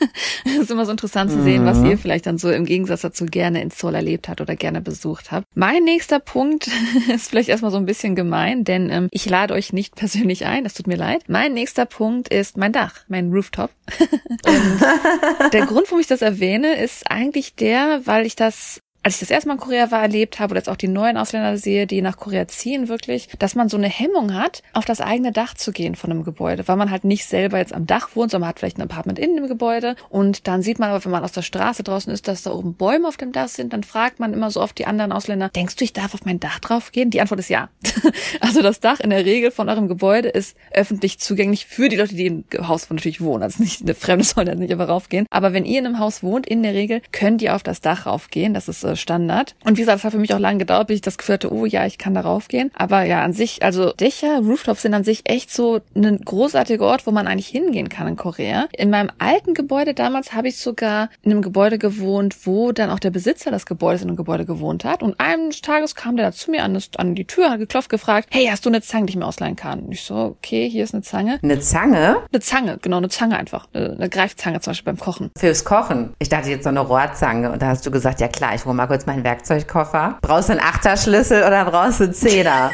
Es 0.45 0.69
ist 0.69 0.71
immer 0.71 0.85
so 0.85 0.91
interessant 0.91 1.31
zu 1.31 1.41
sehen, 1.41 1.63
mhm. 1.63 1.65
was 1.65 1.83
ihr 1.83 1.97
vielleicht 1.97 2.25
dann 2.25 2.37
so 2.37 2.51
im 2.51 2.65
Gegensatz 2.65 3.01
dazu 3.01 3.25
gerne 3.25 3.61
in 3.61 3.71
Seoul 3.71 3.95
erlebt 3.95 4.29
habt 4.29 4.41
oder 4.41 4.55
gerne 4.55 4.81
besucht 4.81 5.31
habt. 5.31 5.47
Mein 5.55 5.83
nächster 5.83 6.19
Punkt 6.19 6.69
ist 7.13 7.29
vielleicht 7.29 7.49
erstmal 7.49 7.71
so 7.71 7.77
ein 7.77 7.85
bisschen 7.85 8.15
gemein, 8.15 8.63
denn 8.63 8.89
ähm, 8.89 9.07
ich 9.11 9.27
lade 9.27 9.53
euch 9.53 9.73
nicht 9.73 9.95
persönlich 9.95 10.45
ein, 10.45 10.63
das 10.63 10.73
tut 10.73 10.87
mir 10.87 10.97
leid. 10.97 11.23
Mein 11.27 11.53
nächster 11.53 11.85
Punkt 11.85 12.27
ist 12.27 12.57
mein 12.57 12.71
Dach, 12.71 12.93
mein 13.07 13.31
Rooftop. 13.31 13.71
Und 14.45 15.53
der 15.53 15.65
Grund, 15.73 15.87
warum 15.87 15.99
ich 15.99 16.07
das 16.07 16.21
erwähne, 16.21 16.75
ist 16.75 17.09
eigentlich 17.09 17.55
der, 17.55 18.01
weil 18.05 18.25
ich 18.25 18.35
das 18.35 18.81
als 19.03 19.15
ich 19.15 19.19
das 19.19 19.31
erste 19.31 19.49
Mal 19.49 19.55
in 19.55 19.59
Korea 19.59 19.91
war, 19.91 20.01
erlebt 20.01 20.39
habe 20.39 20.51
oder 20.51 20.59
jetzt 20.59 20.69
auch 20.69 20.77
die 20.77 20.87
neuen 20.87 21.17
Ausländer 21.17 21.57
sehe, 21.57 21.87
die 21.87 22.01
nach 22.01 22.17
Korea 22.17 22.47
ziehen, 22.47 22.87
wirklich, 22.87 23.27
dass 23.37 23.55
man 23.55 23.69
so 23.69 23.77
eine 23.77 23.89
Hemmung 23.89 24.33
hat, 24.33 24.63
auf 24.73 24.85
das 24.85 25.01
eigene 25.01 25.31
Dach 25.31 25.53
zu 25.53 25.71
gehen 25.71 25.95
von 25.95 26.11
einem 26.11 26.23
Gebäude, 26.23 26.67
weil 26.67 26.77
man 26.77 26.89
halt 26.89 27.03
nicht 27.03 27.25
selber 27.25 27.57
jetzt 27.57 27.73
am 27.73 27.85
Dach 27.85 28.09
wohnt, 28.15 28.31
sondern 28.31 28.41
man 28.41 28.49
hat 28.49 28.59
vielleicht 28.59 28.77
ein 28.77 28.83
Apartment 28.83 29.19
in 29.19 29.35
dem 29.35 29.47
Gebäude 29.47 29.95
und 30.09 30.47
dann 30.47 30.61
sieht 30.61 30.79
man 30.79 30.89
aber, 30.89 31.03
wenn 31.03 31.11
man 31.11 31.23
aus 31.23 31.33
der 31.33 31.41
Straße 31.41 31.83
draußen 31.83 32.11
ist, 32.13 32.27
dass 32.27 32.43
da 32.43 32.51
oben 32.51 32.75
Bäume 32.75 33.07
auf 33.07 33.17
dem 33.17 33.31
Dach 33.31 33.49
sind, 33.49 33.73
dann 33.73 33.83
fragt 33.83 34.19
man 34.19 34.33
immer 34.33 34.49
so 34.51 34.61
oft 34.61 34.77
die 34.77 34.85
anderen 34.85 35.11
Ausländer, 35.11 35.49
denkst 35.49 35.75
du, 35.75 35.83
ich 35.83 35.93
darf 35.93 36.13
auf 36.13 36.25
mein 36.25 36.39
Dach 36.39 36.59
drauf 36.59 36.91
gehen? 36.91 37.09
Die 37.09 37.19
Antwort 37.19 37.39
ist 37.39 37.49
ja. 37.49 37.69
also 38.39 38.61
das 38.61 38.79
Dach 38.79 38.99
in 38.99 39.09
der 39.09 39.25
Regel 39.25 39.51
von 39.51 39.69
eurem 39.69 39.87
Gebäude 39.87 40.29
ist 40.29 40.55
öffentlich 40.71 41.19
zugänglich 41.19 41.65
für 41.65 41.89
die 41.89 41.97
Leute, 41.97 42.15
die 42.15 42.27
im 42.27 42.45
Haus 42.67 42.89
natürlich 42.89 43.21
wohnen. 43.21 43.43
Also 43.43 43.61
nicht 43.61 43.81
eine 43.81 43.95
Fremde 43.95 44.23
soll 44.23 44.45
da 44.45 44.55
nicht 44.55 44.71
einfach 44.71 44.87
raufgehen. 44.87 45.25
Aber 45.29 45.53
wenn 45.53 45.65
ihr 45.65 45.79
in 45.79 45.85
einem 45.85 45.99
Haus 45.99 46.23
wohnt, 46.23 46.47
in 46.47 46.63
der 46.63 46.73
Regel 46.73 47.01
könnt 47.11 47.41
ihr 47.41 47.55
auf 47.55 47.63
das 47.63 47.81
Dach 47.81 48.05
raufgehen. 48.05 48.53
Das 48.53 48.67
ist 48.67 48.83
äh, 48.83 48.92
Standard. 48.95 49.55
Und 49.63 49.77
wie 49.77 49.81
gesagt, 49.81 49.99
es 49.99 50.03
hat 50.03 50.11
für 50.11 50.17
mich 50.17 50.33
auch 50.33 50.39
lange 50.39 50.59
gedauert, 50.59 50.87
bis 50.87 50.95
ich 50.95 51.01
das 51.01 51.17
Gefühl 51.17 51.33
hatte, 51.33 51.53
oh 51.53 51.65
ja, 51.65 51.85
ich 51.85 51.97
kann 51.97 52.13
darauf 52.13 52.47
gehen. 52.47 52.71
Aber 52.75 53.03
ja, 53.03 53.23
an 53.23 53.33
sich, 53.33 53.63
also 53.63 53.91
Dächer, 53.93 54.39
Rooftops 54.39 54.81
sind 54.81 54.93
an 54.93 55.03
sich 55.03 55.21
echt 55.29 55.51
so 55.51 55.81
ein 55.95 56.19
großartiger 56.19 56.85
Ort, 56.85 57.07
wo 57.07 57.11
man 57.11 57.27
eigentlich 57.27 57.47
hingehen 57.47 57.89
kann 57.89 58.07
in 58.07 58.15
Korea. 58.15 58.67
In 58.71 58.89
meinem 58.89 59.11
alten 59.19 59.53
Gebäude 59.53 59.93
damals 59.93 60.33
habe 60.33 60.47
ich 60.47 60.57
sogar 60.57 61.09
in 61.21 61.31
einem 61.31 61.41
Gebäude 61.41 61.77
gewohnt, 61.77 62.45
wo 62.45 62.71
dann 62.71 62.89
auch 62.89 62.99
der 62.99 63.11
Besitzer 63.11 63.51
des 63.51 63.65
Gebäudes 63.65 64.01
in 64.01 64.09
einem 64.09 64.17
Gebäude 64.17 64.45
gewohnt 64.45 64.85
hat. 64.85 65.03
Und 65.03 65.19
eines 65.19 65.61
Tages 65.61 65.95
kam 65.95 66.17
der 66.17 66.27
da 66.27 66.31
zu 66.31 66.51
mir 66.51 66.63
an, 66.63 66.77
an 66.97 67.15
die 67.15 67.25
Tür, 67.25 67.49
hat 67.49 67.59
geklopft, 67.59 67.89
gefragt, 67.89 68.29
hey, 68.31 68.47
hast 68.49 68.65
du 68.65 68.69
eine 68.69 68.81
Zange, 68.81 69.05
die 69.07 69.11
ich 69.11 69.17
mir 69.17 69.25
ausleihen 69.25 69.55
kann? 69.55 69.81
Und 69.81 69.91
ich 69.91 70.03
so, 70.03 70.15
okay, 70.15 70.69
hier 70.69 70.83
ist 70.83 70.93
eine 70.93 71.03
Zange. 71.03 71.39
Eine 71.41 71.59
Zange? 71.59 72.17
Eine 72.31 72.39
Zange, 72.41 72.77
genau, 72.81 72.97
eine 72.97 73.09
Zange 73.09 73.37
einfach. 73.37 73.67
Eine, 73.73 73.91
eine 73.91 74.09
Greifzange 74.09 74.59
zum 74.61 74.71
Beispiel 74.71 74.93
beim 74.93 74.99
Kochen. 74.99 75.31
Fürs 75.37 75.65
Kochen? 75.65 76.13
Ich 76.19 76.29
dachte 76.29 76.49
jetzt 76.49 76.63
so 76.63 76.69
eine 76.69 76.79
Rohrzange. 76.79 77.51
Und 77.51 77.61
da 77.61 77.67
hast 77.67 77.85
du 77.85 77.91
gesagt, 77.91 78.21
ja 78.21 78.27
klar, 78.27 78.55
ich 78.55 78.65
hole 78.65 78.75
mal 78.75 78.82
kurz 78.87 79.05
mein 79.05 79.23
Werkzeugkoffer. 79.23 80.17
Brauchst 80.21 80.49
du 80.49 80.53
einen 80.53 80.61
Achterschlüssel 80.61 81.43
oder 81.43 81.65
brauchst 81.65 81.99
du 81.99 82.05
einen 82.05 82.13
Zehner? 82.13 82.71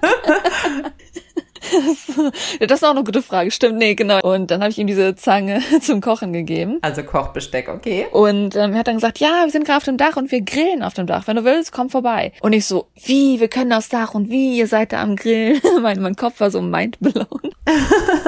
das 2.60 2.72
ist 2.72 2.84
auch 2.84 2.90
eine 2.90 3.04
gute 3.04 3.22
Frage. 3.22 3.50
Stimmt, 3.50 3.78
nee, 3.78 3.94
genau. 3.94 4.20
Und 4.20 4.50
dann 4.50 4.60
habe 4.60 4.70
ich 4.70 4.78
ihm 4.78 4.86
diese 4.86 5.14
Zange 5.14 5.60
zum 5.80 6.00
Kochen 6.00 6.32
gegeben. 6.32 6.78
Also 6.82 7.02
Kochbesteck, 7.02 7.68
okay. 7.68 8.06
Und 8.10 8.56
ähm, 8.56 8.72
er 8.72 8.80
hat 8.80 8.88
dann 8.88 8.96
gesagt, 8.96 9.18
ja, 9.18 9.44
wir 9.44 9.50
sind 9.50 9.64
gerade 9.64 9.78
auf 9.78 9.84
dem 9.84 9.96
Dach 9.96 10.16
und 10.16 10.30
wir 10.30 10.42
grillen 10.42 10.82
auf 10.82 10.94
dem 10.94 11.06
Dach. 11.06 11.26
Wenn 11.26 11.36
du 11.36 11.44
willst, 11.44 11.72
komm 11.72 11.90
vorbei. 11.90 12.32
Und 12.40 12.52
ich 12.52 12.66
so, 12.66 12.88
wie, 13.04 13.40
wir 13.40 13.48
können 13.48 13.72
aufs 13.72 13.88
Dach 13.88 14.14
und 14.14 14.30
wie, 14.30 14.58
ihr 14.58 14.66
seid 14.66 14.92
da 14.92 15.02
am 15.02 15.16
Grillen. 15.16 15.60
mein, 15.82 16.00
mein 16.00 16.16
Kopf 16.16 16.40
war 16.40 16.50
so 16.50 16.60
mindblown. 16.62 17.52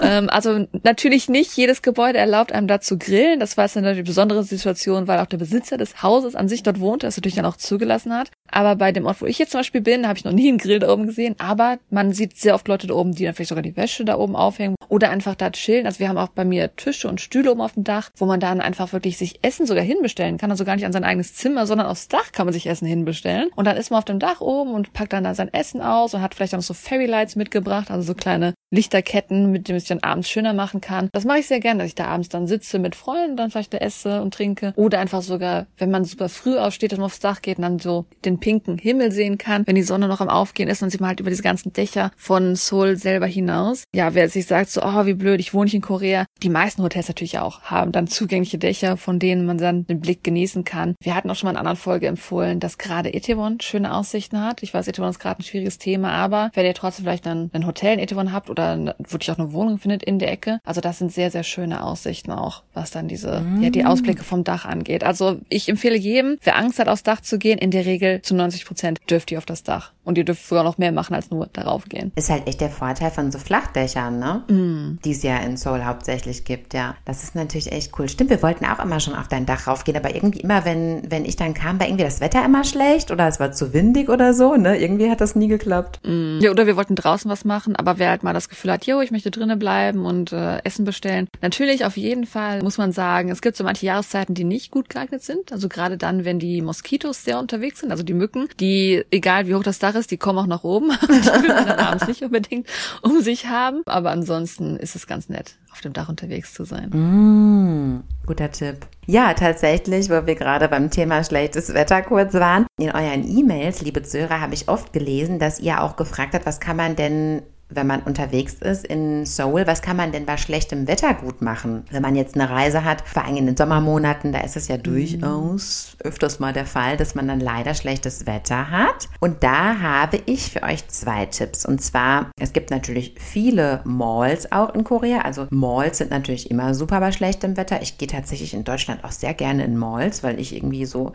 ähm, 0.02 0.30
also 0.30 0.66
natürlich 0.82 1.28
nicht 1.28 1.56
jedes 1.56 1.82
Gebäude 1.82 2.18
erlaubt 2.18 2.52
einem 2.52 2.68
da 2.68 2.80
zu 2.80 2.98
grillen. 2.98 3.40
Das 3.40 3.56
war 3.56 3.64
jetzt 3.64 3.76
eine 3.76 4.02
besondere 4.02 4.44
Situation, 4.44 5.08
weil 5.08 5.18
auch 5.18 5.26
der 5.26 5.38
Besitzer 5.38 5.76
des 5.76 6.02
Hauses 6.02 6.34
an 6.34 6.48
sich 6.48 6.62
dort 6.62 6.80
wohnte, 6.80 7.06
das 7.06 7.16
natürlich 7.16 7.36
dann 7.36 7.46
auch 7.46 7.56
zugelassen 7.56 8.16
hat. 8.16 8.30
Aber 8.50 8.76
bei 8.76 8.92
dem 8.92 9.06
Ort, 9.06 9.20
wo 9.20 9.26
ich 9.26 9.38
jetzt 9.38 9.52
zum 9.52 9.60
Beispiel 9.60 9.80
bin, 9.80 10.06
habe 10.06 10.18
ich 10.18 10.24
noch 10.24 10.32
nie 10.32 10.48
einen 10.48 10.58
Grill 10.58 10.78
da 10.78 10.92
oben 10.92 11.06
gesehen. 11.06 11.34
Aber 11.38 11.78
man 11.90 12.12
sieht 12.12 12.36
sehr 12.36 12.54
oft 12.54 12.68
Leute 12.68 12.86
da 12.86 12.94
oben, 12.94 13.12
die 13.12 13.26
vielleicht 13.34 13.50
sogar 13.50 13.62
die 13.62 13.76
Wäsche 13.76 14.04
da 14.04 14.16
oben 14.16 14.36
aufhängen 14.36 14.76
oder 14.88 15.10
einfach 15.10 15.34
da 15.34 15.50
chillen. 15.50 15.86
Also 15.86 16.00
wir 16.00 16.08
haben 16.08 16.18
auch 16.18 16.28
bei 16.28 16.44
mir 16.44 16.74
Tische 16.76 17.08
und 17.08 17.20
Stühle 17.20 17.52
oben 17.52 17.60
auf 17.60 17.74
dem 17.74 17.84
Dach, 17.84 18.10
wo 18.16 18.26
man 18.26 18.40
dann 18.40 18.60
einfach 18.60 18.92
wirklich 18.92 19.18
sich 19.18 19.42
Essen 19.42 19.66
sogar 19.66 19.84
hinbestellen 19.84 20.38
kann. 20.38 20.50
Also 20.50 20.64
gar 20.64 20.76
nicht 20.76 20.86
an 20.86 20.92
sein 20.92 21.04
eigenes 21.04 21.34
Zimmer, 21.34 21.66
sondern 21.66 21.86
aufs 21.86 22.08
Dach 22.08 22.32
kann 22.32 22.46
man 22.46 22.52
sich 22.52 22.66
Essen 22.66 22.86
hinbestellen. 22.86 23.50
Und 23.56 23.66
dann 23.66 23.76
ist 23.76 23.90
man 23.90 23.98
auf 23.98 24.04
dem 24.04 24.18
Dach 24.18 24.40
oben 24.40 24.72
und 24.72 24.92
packt 24.92 25.12
dann 25.12 25.24
da 25.24 25.34
sein 25.34 25.52
Essen 25.52 25.80
aus 25.80 26.14
und 26.14 26.22
hat 26.22 26.34
vielleicht 26.34 26.54
auch 26.54 26.58
noch 26.58 26.64
so 26.64 26.74
Fairy 26.74 27.06
Lights 27.06 27.36
mitgebracht, 27.36 27.90
also 27.90 28.02
so 28.02 28.14
kleine 28.14 28.54
Lichterketten, 28.74 29.50
mit 29.50 29.68
denen 29.68 29.78
ich 29.78 29.86
dann 29.86 30.00
abends 30.00 30.28
schöner 30.28 30.52
machen 30.52 30.80
kann. 30.80 31.08
Das 31.12 31.24
mache 31.24 31.38
ich 31.38 31.46
sehr 31.46 31.60
gerne, 31.60 31.78
dass 31.78 31.88
ich 31.88 31.94
da 31.94 32.06
abends 32.06 32.28
dann 32.28 32.46
sitze 32.46 32.78
mit 32.78 32.94
Freunden, 32.94 33.36
dann 33.36 33.50
vielleicht 33.50 33.72
da 33.72 33.78
esse 33.78 34.20
und 34.20 34.34
trinke. 34.34 34.72
Oder 34.76 34.98
einfach 34.98 35.22
sogar, 35.22 35.66
wenn 35.78 35.90
man 35.90 36.04
super 36.04 36.28
früh 36.28 36.58
aufsteht, 36.58 36.92
man 36.92 37.02
aufs 37.02 37.20
Dach 37.20 37.42
geht 37.42 37.58
und 37.58 37.62
dann 37.62 37.78
so 37.78 38.06
den 38.24 38.40
pinken 38.40 38.78
Himmel 38.78 39.12
sehen 39.12 39.38
kann, 39.38 39.66
wenn 39.66 39.76
die 39.76 39.82
Sonne 39.82 40.08
noch 40.08 40.20
am 40.20 40.28
Aufgehen 40.28 40.68
ist, 40.68 40.82
dann 40.82 40.90
sieht 40.90 41.00
man 41.00 41.08
halt 41.08 41.20
über 41.20 41.30
diese 41.30 41.42
ganzen 41.42 41.72
Dächer 41.72 42.10
von 42.16 42.56
Seoul 42.56 42.96
selber 42.96 43.26
hinaus. 43.26 43.84
Ja, 43.94 44.14
wer 44.14 44.28
sich 44.28 44.46
sagt 44.46 44.70
so, 44.70 44.82
oh, 44.82 45.06
wie 45.06 45.14
blöd, 45.14 45.40
ich 45.40 45.54
wohne 45.54 45.64
nicht 45.64 45.74
in 45.74 45.80
Korea. 45.80 46.26
Die 46.42 46.48
meisten 46.48 46.82
Hotels 46.82 47.08
natürlich 47.08 47.38
auch 47.38 47.62
haben 47.62 47.92
dann 47.92 48.06
zugängliche 48.06 48.58
Dächer, 48.58 48.96
von 48.96 49.18
denen 49.18 49.46
man 49.46 49.58
dann 49.58 49.86
den 49.86 50.00
Blick 50.00 50.24
genießen 50.24 50.64
kann. 50.64 50.94
Wir 51.00 51.14
hatten 51.14 51.30
auch 51.30 51.36
schon 51.36 51.46
mal 51.46 51.52
in 51.52 51.56
einer 51.56 51.68
anderen 51.68 51.82
Folge 51.82 52.06
empfohlen, 52.06 52.60
dass 52.60 52.78
gerade 52.78 53.12
Etewon 53.12 53.60
schöne 53.60 53.94
Aussichten 53.94 54.40
hat. 54.40 54.62
Ich 54.62 54.74
weiß, 54.74 54.88
Etewon 54.88 55.10
ist 55.10 55.18
gerade 55.18 55.40
ein 55.40 55.44
schwieriges 55.44 55.78
Thema, 55.78 56.10
aber 56.10 56.50
wenn 56.54 56.66
ihr 56.66 56.74
trotzdem 56.74 57.04
vielleicht 57.04 57.26
dann 57.26 57.50
ein 57.52 57.66
Hotel 57.66 57.94
in 57.94 57.98
Etewon 58.00 58.32
habt 58.32 58.50
oder 58.50 58.63
wirklich 58.98 59.30
auch 59.30 59.38
eine 59.38 59.52
Wohnung 59.52 59.78
findet 59.78 60.02
in 60.02 60.18
der 60.18 60.30
Ecke, 60.30 60.58
also 60.64 60.80
das 60.80 60.98
sind 60.98 61.12
sehr, 61.12 61.30
sehr 61.30 61.44
schöne 61.44 61.82
Aussichten 61.82 62.30
auch, 62.30 62.62
was 62.74 62.90
dann 62.90 63.08
diese, 63.08 63.40
mm. 63.40 63.62
ja, 63.62 63.70
die 63.70 63.84
Ausblicke 63.84 64.24
vom 64.24 64.44
Dach 64.44 64.64
angeht. 64.64 65.04
Also 65.04 65.40
ich 65.48 65.68
empfehle 65.68 65.96
jedem, 65.96 66.38
wer 66.42 66.56
Angst 66.56 66.78
hat, 66.78 66.88
aufs 66.88 67.02
Dach 67.02 67.20
zu 67.20 67.38
gehen, 67.38 67.58
in 67.58 67.70
der 67.70 67.86
Regel 67.86 68.22
zu 68.22 68.34
90 68.34 68.64
Prozent 68.64 69.00
dürft 69.08 69.30
ihr 69.30 69.38
auf 69.38 69.46
das 69.46 69.62
Dach. 69.62 69.93
Und 70.04 70.18
ihr 70.18 70.24
dürft 70.24 70.46
sogar 70.46 70.64
noch 70.64 70.78
mehr 70.78 70.92
machen 70.92 71.14
als 71.14 71.30
nur 71.30 71.48
darauf 71.52 71.84
gehen. 71.88 72.12
Ist 72.14 72.30
halt 72.30 72.46
echt 72.46 72.60
der 72.60 72.70
Vorteil 72.70 73.10
von 73.10 73.32
so 73.32 73.38
Flachdächern, 73.38 74.18
ne? 74.18 74.42
Mm. 74.48 74.98
Die 75.04 75.12
es 75.12 75.22
ja 75.22 75.38
in 75.38 75.56
Seoul 75.56 75.84
hauptsächlich 75.84 76.44
gibt, 76.44 76.74
ja. 76.74 76.94
Das 77.04 77.22
ist 77.22 77.34
natürlich 77.34 77.72
echt 77.72 77.98
cool. 77.98 78.08
Stimmt, 78.08 78.30
wir 78.30 78.42
wollten 78.42 78.66
auch 78.66 78.82
immer 78.82 79.00
schon 79.00 79.14
auf 79.14 79.28
dein 79.28 79.46
Dach 79.46 79.66
raufgehen, 79.66 79.96
aber 79.96 80.14
irgendwie 80.14 80.40
immer, 80.40 80.64
wenn, 80.64 81.10
wenn 81.10 81.24
ich 81.24 81.36
dann 81.36 81.54
kam, 81.54 81.80
war 81.80 81.86
irgendwie 81.86 82.04
das 82.04 82.20
Wetter 82.20 82.44
immer 82.44 82.64
schlecht 82.64 83.10
oder 83.10 83.26
es 83.28 83.40
war 83.40 83.52
zu 83.52 83.72
windig 83.72 84.08
oder 84.08 84.34
so, 84.34 84.56
ne? 84.56 84.76
Irgendwie 84.76 85.10
hat 85.10 85.20
das 85.20 85.34
nie 85.34 85.48
geklappt. 85.48 86.00
Mm. 86.04 86.38
Ja, 86.40 86.50
oder 86.50 86.66
wir 86.66 86.76
wollten 86.76 86.96
draußen 86.96 87.30
was 87.30 87.44
machen, 87.44 87.74
aber 87.74 87.98
wer 87.98 88.10
halt 88.10 88.22
mal 88.22 88.34
das 88.34 88.48
Gefühl 88.48 88.72
hat, 88.72 88.86
jo, 88.86 89.00
ich 89.00 89.10
möchte 89.10 89.30
drinnen 89.30 89.58
bleiben 89.58 90.04
und 90.04 90.32
äh, 90.32 90.58
Essen 90.64 90.84
bestellen. 90.84 91.28
Natürlich, 91.40 91.84
auf 91.84 91.96
jeden 91.96 92.26
Fall 92.26 92.62
muss 92.62 92.76
man 92.78 92.92
sagen, 92.92 93.30
es 93.30 93.40
gibt 93.40 93.56
so 93.56 93.64
manche 93.64 93.86
Jahreszeiten, 93.86 94.34
die 94.34 94.44
nicht 94.44 94.70
gut 94.70 94.90
geeignet 94.90 95.22
sind. 95.22 95.52
Also 95.52 95.68
gerade 95.68 95.96
dann, 95.96 96.24
wenn 96.24 96.38
die 96.38 96.60
Moskitos 96.60 97.24
sehr 97.24 97.38
unterwegs 97.38 97.80
sind, 97.80 97.90
also 97.90 98.02
die 98.02 98.14
Mücken, 98.14 98.48
die, 98.60 99.04
egal 99.10 99.46
wie 99.46 99.54
hoch 99.54 99.62
das 99.62 99.78
Dach 99.78 99.93
Jahres, 99.94 100.06
die 100.06 100.16
kommen 100.16 100.38
auch 100.38 100.46
nach 100.46 100.64
oben. 100.64 100.90
die 101.02 101.42
will 101.42 101.54
man 101.54 101.66
dann 101.66 101.78
abends 101.78 102.06
nicht 102.06 102.22
unbedingt 102.22 102.68
um 103.02 103.20
sich 103.20 103.46
haben. 103.46 103.82
Aber 103.86 104.10
ansonsten 104.10 104.76
ist 104.76 104.96
es 104.96 105.06
ganz 105.06 105.28
nett, 105.28 105.56
auf 105.72 105.80
dem 105.80 105.92
Dach 105.92 106.08
unterwegs 106.08 106.52
zu 106.52 106.64
sein. 106.64 106.90
Mm, 106.90 108.02
guter 108.26 108.50
Tipp. 108.50 108.86
Ja, 109.06 109.34
tatsächlich, 109.34 110.10
wo 110.10 110.26
wir 110.26 110.34
gerade 110.34 110.68
beim 110.68 110.90
Thema 110.90 111.22
schlechtes 111.24 111.72
Wetter 111.74 112.02
kurz 112.02 112.34
waren. 112.34 112.66
In 112.78 112.90
euren 112.90 113.24
E-Mails, 113.24 113.82
liebe 113.82 114.02
Zuhörer, 114.02 114.40
habe 114.40 114.54
ich 114.54 114.68
oft 114.68 114.92
gelesen, 114.92 115.38
dass 115.38 115.60
ihr 115.60 115.82
auch 115.82 115.96
gefragt 115.96 116.34
habt, 116.34 116.46
was 116.46 116.60
kann 116.60 116.76
man 116.76 116.96
denn 116.96 117.42
wenn 117.74 117.86
man 117.86 118.02
unterwegs 118.02 118.54
ist 118.54 118.86
in 118.86 119.26
Seoul, 119.26 119.66
was 119.66 119.82
kann 119.82 119.96
man 119.96 120.12
denn 120.12 120.26
bei 120.26 120.36
schlechtem 120.36 120.86
Wetter 120.86 121.14
gut 121.14 121.42
machen? 121.42 121.84
Wenn 121.90 122.02
man 122.02 122.14
jetzt 122.14 122.34
eine 122.34 122.48
Reise 122.48 122.84
hat, 122.84 123.02
vor 123.06 123.24
allem 123.24 123.36
in 123.36 123.46
den 123.46 123.56
Sommermonaten, 123.56 124.32
da 124.32 124.40
ist 124.40 124.56
es 124.56 124.68
ja 124.68 124.76
durchaus 124.76 125.96
öfters 126.02 126.38
mal 126.38 126.52
der 126.52 126.66
Fall, 126.66 126.96
dass 126.96 127.14
man 127.14 127.28
dann 127.28 127.40
leider 127.40 127.74
schlechtes 127.74 128.26
Wetter 128.26 128.70
hat. 128.70 129.08
Und 129.20 129.42
da 129.42 129.80
habe 129.80 130.20
ich 130.26 130.50
für 130.50 130.62
euch 130.62 130.86
zwei 130.88 131.26
Tipps. 131.26 131.64
Und 131.64 131.82
zwar, 131.82 132.30
es 132.38 132.52
gibt 132.52 132.70
natürlich 132.70 133.14
viele 133.18 133.80
Malls 133.84 134.52
auch 134.52 134.74
in 134.74 134.84
Korea. 134.84 135.20
Also 135.22 135.46
Malls 135.50 135.98
sind 135.98 136.10
natürlich 136.10 136.50
immer 136.50 136.74
super 136.74 137.00
bei 137.00 137.12
schlechtem 137.12 137.56
Wetter. 137.56 137.82
Ich 137.82 137.98
gehe 137.98 138.08
tatsächlich 138.08 138.54
in 138.54 138.64
Deutschland 138.64 139.04
auch 139.04 139.12
sehr 139.12 139.34
gerne 139.34 139.64
in 139.64 139.76
Malls, 139.76 140.22
weil 140.22 140.38
ich 140.38 140.54
irgendwie 140.54 140.84
so, 140.86 141.12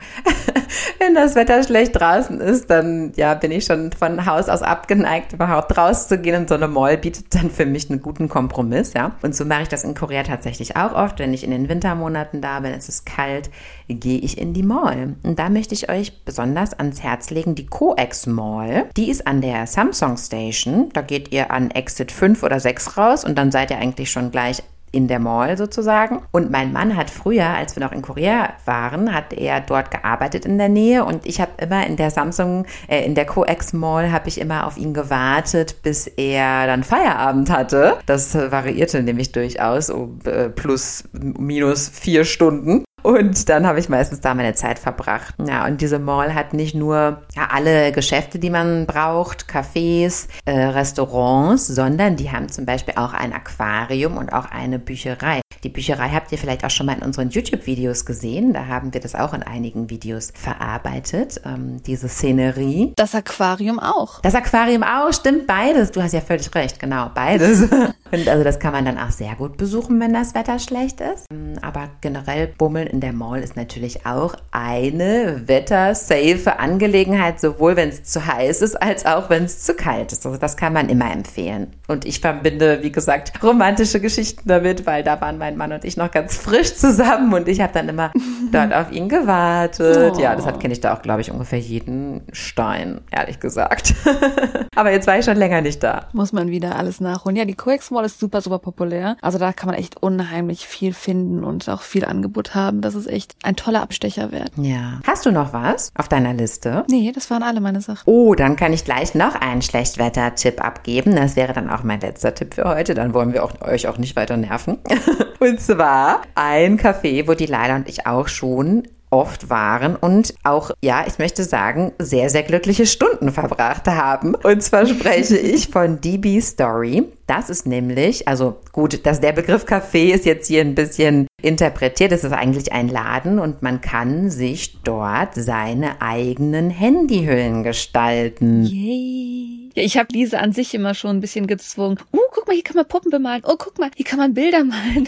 wenn 1.00 1.16
das 1.16 1.36
Wetter 1.36 1.64
schlecht 1.64 2.00
draußen 2.00 2.40
ist, 2.42 2.70
dann 2.70 3.14
ja, 3.16 3.34
bin 3.34 3.52
ich 3.52 3.66
schon 3.66 3.92
von 3.92 4.26
Haus 4.26 4.50
aus 4.50 4.62
abgeneigt, 4.62 5.34
überhaupt 5.34 5.78
rauszugehen 5.78 6.42
und 6.42 6.49
so 6.50 6.56
eine 6.56 6.68
Mall 6.68 6.98
bietet 6.98 7.34
dann 7.34 7.50
für 7.50 7.66
mich 7.66 7.90
einen 7.90 8.02
guten 8.02 8.28
Kompromiss, 8.28 8.94
ja. 8.94 9.16
Und 9.22 9.34
so 9.34 9.46
mache 9.46 9.62
ich 9.62 9.68
das 9.70 9.86
in 9.86 9.94
Korea 9.94 10.24
tatsächlich 10.24 10.76
auch 10.76 10.94
oft. 10.94 11.20
Wenn 11.20 11.34
ich 11.34 11.44
in 11.44 11.52
den 11.52 11.70
Wintermonaten 11.70 12.42
da 12.42 12.60
bin, 12.60 12.74
es 12.74 12.90
ist 12.90 13.06
kalt, 13.06 13.50
gehe 13.88 14.20
ich 14.20 14.38
in 14.38 14.54
die 14.54 14.64
Mall. 14.64 15.16
Und 15.24 15.40
da 15.40 15.50
möchte 15.50 15.74
ich 15.74 15.90
euch 15.90 16.26
besonders 16.26 16.74
ans 16.74 17.02
Herz 17.02 17.30
legen, 17.30 17.56
die 17.56 17.68
Coex 17.68 18.28
Mall. 18.28 18.90
Die 18.98 19.10
ist 19.10 19.26
an 19.26 19.42
der 19.42 19.68
Samsung 19.68 20.18
Station. 20.18 20.90
Da 20.92 21.02
geht 21.02 21.32
ihr 21.32 21.52
an 21.52 21.72
Exit 21.72 22.12
5 22.12 22.44
oder 22.44 22.60
6 22.60 22.98
raus 22.98 23.24
und 23.24 23.38
dann 23.38 23.52
seid 23.52 23.72
ihr 23.72 23.78
eigentlich 23.78 24.12
schon 24.12 24.32
gleich 24.32 24.64
in 24.92 25.08
der 25.08 25.20
Mall 25.20 25.58
sozusagen. 25.58 26.22
Und 26.32 26.52
mein 26.52 26.74
Mann 26.74 26.96
hat 26.96 27.10
früher, 27.10 27.48
als 27.48 27.76
wir 27.76 27.84
noch 27.84 27.92
in 27.92 28.02
Korea 28.02 28.54
waren, 28.66 29.14
hat 29.14 29.34
er 29.34 29.62
dort 29.62 29.92
gearbeitet 29.92 30.46
in 30.46 30.58
der 30.58 30.70
Nähe 30.70 31.04
und 31.06 31.26
ich 31.26 31.42
habe 31.42 31.52
immer 31.58 31.86
in 31.88 31.96
der 31.96 32.12
Samsung, 32.12 32.66
äh, 32.88 33.06
in 33.06 33.16
der 33.16 33.26
Coex 33.26 33.74
Mall, 33.74 34.12
habe 34.12 34.28
ich 34.28 34.40
immer 34.40 34.66
auf 34.68 34.78
ihn 34.78 34.94
gewartet, 34.94 35.82
bis 35.84 36.08
er 36.08 36.68
dann 36.68 36.84
Feierabend 36.84 37.50
hatte. 37.50 37.98
Das 38.06 38.36
variierte 38.36 39.04
nämlich 39.04 39.32
durchaus 39.32 39.90
um 39.90 40.20
äh, 40.26 40.50
plus 40.50 41.04
minus 41.14 41.90
vier 41.90 42.26
Stunden. 42.26 42.84
Und 43.04 43.50
dann 43.50 43.66
habe 43.66 43.80
ich 43.80 43.90
meistens 43.90 44.22
da 44.22 44.34
meine 44.34 44.54
Zeit 44.54 44.80
verbracht. 44.80 45.36
Ja, 45.46 45.66
und 45.66 45.82
diese 45.82 46.00
Mall 46.00 46.34
hat 46.34 46.54
nicht 46.54 46.76
nur 46.76 47.22
ja, 47.36 47.48
alle 47.52 47.92
Geschäfte, 47.92 48.40
die 48.40 48.50
man 48.50 48.86
braucht, 48.86 49.46
Cafés, 49.50 50.28
äh, 50.46 50.52
Restaurants, 50.52 51.68
sondern 51.68 52.16
die 52.16 52.32
haben 52.32 52.50
zum 52.50 52.66
Beispiel 52.66 52.96
auch 52.98 53.14
ein 53.14 53.34
Aquarium 53.34 54.18
und 54.18 54.34
auch 54.34 54.46
eine 54.46 54.80
Bücherei. 54.80 55.42
Die 55.64 55.70
Bücherei 55.70 56.10
habt 56.10 56.32
ihr 56.32 56.38
vielleicht 56.38 56.64
auch 56.64 56.70
schon 56.70 56.86
mal 56.86 56.98
in 56.98 57.04
unseren 57.04 57.30
YouTube-Videos 57.30 58.06
gesehen. 58.06 58.54
Da 58.54 58.68
haben 58.68 58.94
wir 58.94 59.02
das 59.02 59.14
auch 59.14 59.34
in 59.34 59.44
einigen 59.44 59.90
Videos 59.90 60.32
verarbeitet, 60.34 61.42
ähm, 61.46 61.84
diese 61.84 62.08
Szenerie. 62.08 62.94
Das 62.96 63.14
Aquarium 63.14 63.80
auch. 63.80 64.22
Das 64.22 64.36
Aquarium 64.36 64.84
auch, 64.84 65.12
stimmt 65.12 65.48
beides. 65.48 65.92
Du 65.92 66.02
hast 66.02 66.14
ja 66.14 66.22
völlig 66.22 66.54
recht, 66.56 66.80
genau, 66.80 67.12
beides. 67.14 67.68
und 68.12 68.28
also 68.28 68.44
das 68.44 68.60
kann 68.60 68.74
man 68.74 68.86
dann 68.86 68.98
auch 68.98 69.12
sehr 69.12 69.36
gut 69.36 69.58
besuchen, 69.58 70.00
wenn 70.00 70.14
das 70.14 70.34
Wetter 70.36 70.60
schlecht 70.60 71.02
ist. 71.02 71.26
Aber 71.62 71.90
generell 72.02 72.48
Bummeln 72.48 72.88
in 72.88 73.02
der 73.02 73.14
Mall 73.14 73.42
ist 73.42 73.56
natürlich 73.56 74.06
auch 74.06 74.36
eine 74.52 75.44
wettersafe 75.46 76.60
Angelegenheit, 76.60 77.40
sowohl 77.40 77.76
wenn 77.76 77.90
es 77.90 78.04
zu 78.04 78.26
heiß 78.26 78.62
ist, 78.62 78.82
als 78.82 79.06
auch 79.06 79.30
wenn 79.30 79.44
es 79.44 79.62
zu 79.64 79.74
kalt 79.74 80.12
ist. 80.12 80.26
Also 80.26 80.38
das 80.38 80.58
kann 80.58 80.74
man 80.74 80.90
immer 80.90 81.12
empfehlen. 81.12 81.74
Und 81.88 82.06
ich 82.06 82.20
verbinde, 82.20 82.80
wie 82.82 82.92
gesagt, 82.92 83.44
romantische 83.44 84.00
Geschichten 84.00 84.48
damit, 84.48 84.86
weil 84.86 85.04
da 85.04 85.20
waren 85.22 85.38
mein 85.38 85.58
Mann 85.58 85.72
und 85.72 85.86
ich 85.86 85.98
noch 85.98 86.12
ganz 86.12 86.38
frisch 86.38 86.76
zusammen 86.76 87.34
und 87.34 87.48
ich 87.48 87.62
habe 87.62 87.74
dann 87.74 87.90
immer 87.90 88.12
dort 88.52 88.74
auf 88.74 88.92
ihn 88.92 89.10
gewartet. 89.10 90.14
Oh. 90.16 90.20
Ja, 90.20 90.36
deshalb 90.36 90.60
kenne 90.60 90.74
ich 90.74 90.82
da 90.82 90.94
auch, 90.94 91.02
glaube 91.02 91.22
ich, 91.22 91.32
ungefähr 91.32 91.60
jeden 91.60 92.22
Stein, 92.32 93.02
ehrlich 93.12 93.40
gesagt. 93.40 93.94
Aber 94.76 94.92
jetzt 94.92 95.08
war 95.08 95.18
ich 95.18 95.26
schon 95.26 95.38
länger 95.38 95.62
nicht 95.62 95.84
da. 95.84 96.08
Muss 96.14 96.32
man 96.32 96.50
wieder 96.50 96.76
alles 96.76 97.00
nachholen. 97.00 97.36
Ja, 97.36 97.46
die 97.46 97.56
Coex 97.56 97.92
Mall 98.00 98.06
ist 98.06 98.20
super, 98.20 98.40
super 98.40 98.60
populär. 98.60 99.18
Also 99.22 99.38
da 99.38 99.52
kann 99.52 99.68
man 99.68 99.78
echt 99.78 100.02
unheimlich 100.02 100.66
viel 100.66 100.94
finden 100.94 101.44
und 101.44 101.68
auch 101.68 101.82
viel 101.82 102.06
Angebot 102.06 102.56
haben. 102.56 102.80
Das 102.80 102.96
ist 102.96 103.08
echt 103.08 103.36
ein 103.44 103.58
toller 103.58 103.82
Abstecher 103.82 104.32
wert. 104.32 104.52
Ja. 104.56 105.02
Hast 105.06 105.26
du 105.26 105.32
noch 105.32 105.52
was 105.52 105.92
auf 105.98 106.08
deiner 106.08 106.34
Liste? 106.34 106.86
Nee, 106.90 107.12
das 107.14 107.30
waren 107.30 107.44
alle 107.44 107.60
meine 107.60 107.82
Sachen. 107.82 108.04
Oh, 108.06 108.36
dann 108.36 108.56
kann 108.56 108.72
ich 108.72 108.86
gleich 108.86 109.16
noch 109.16 109.36
einen 109.36 109.62
Schlechtwetter-Tipp 109.62 110.64
abgeben. 110.64 111.14
Das 111.14 111.36
wäre 111.36 111.52
dann 111.52 111.70
auch 111.70 111.84
mein 111.84 112.00
letzter 112.00 112.34
Tipp 112.34 112.54
für 112.54 112.64
heute. 112.64 112.94
Dann 112.94 113.14
wollen 113.14 113.34
wir 113.34 113.44
auch, 113.44 113.60
euch 113.60 113.90
auch 113.90 113.98
nicht 113.98 114.16
weiter 114.16 114.38
nerven. 114.38 114.78
und 115.40 115.60
zwar 115.60 116.22
ein 116.36 116.80
Café, 116.80 117.28
wo 117.28 117.34
die 117.34 117.48
Leila 117.48 117.76
und 117.76 117.90
ich 117.90 118.08
auch 118.08 118.30
schon 118.30 118.84
oft 119.12 119.50
waren 119.50 119.96
und 119.96 120.34
auch, 120.44 120.72
ja, 120.82 121.04
ich 121.08 121.18
möchte 121.20 121.44
sagen, 121.44 121.94
sehr, 122.00 122.30
sehr 122.30 122.44
glückliche 122.44 122.86
Stunden 122.86 123.32
verbracht 123.32 123.88
haben. 123.88 124.36
Und 124.36 124.62
zwar 124.62 124.86
spreche 124.86 125.38
ich 125.38 125.70
von 125.70 126.00
DB 126.02 126.40
Story. 126.42 127.08
Das 127.30 127.52
ist 127.52 127.68
nämlich, 127.68 128.28
also 128.28 128.60
gut, 128.72 129.06
dass 129.06 129.22
der 129.22 129.34
Begriff 129.34 129.66
Café 129.66 130.16
ist 130.16 130.26
jetzt 130.26 130.48
hier 130.48 130.62
ein 130.62 130.74
bisschen 130.74 131.28
interpretiert. 131.44 132.12
Es 132.12 132.24
ist 132.24 132.32
eigentlich 132.32 132.74
ein 132.74 132.88
Laden 132.88 133.38
und 133.38 133.62
man 133.62 133.82
kann 133.82 134.32
sich 134.32 134.82
dort 134.82 135.36
seine 135.36 136.02
eigenen 136.02 136.72
Handyhüllen 136.72 137.62
gestalten. 137.62 138.64
Yay. 138.64 139.70
Ja, 139.76 139.84
ich 139.84 139.98
habe 139.98 140.12
Lisa 140.12 140.40
an 140.40 140.54
sich 140.54 140.74
immer 140.74 140.96
schon 140.96 141.18
ein 141.18 141.20
bisschen 141.20 141.46
gezwungen. 141.46 142.00
Uh, 142.12 142.20
guck 142.32 142.48
mal, 142.48 142.54
hier 142.54 142.64
kann 142.64 142.76
man 142.76 142.88
Puppen 142.88 143.12
bemalen. 143.12 143.44
Oh, 143.46 143.56
guck 143.58 143.78
mal, 143.78 143.92
hier 143.96 144.06
kann 144.06 144.18
man 144.18 144.34
Bilder 144.34 144.64
malen. 144.66 145.08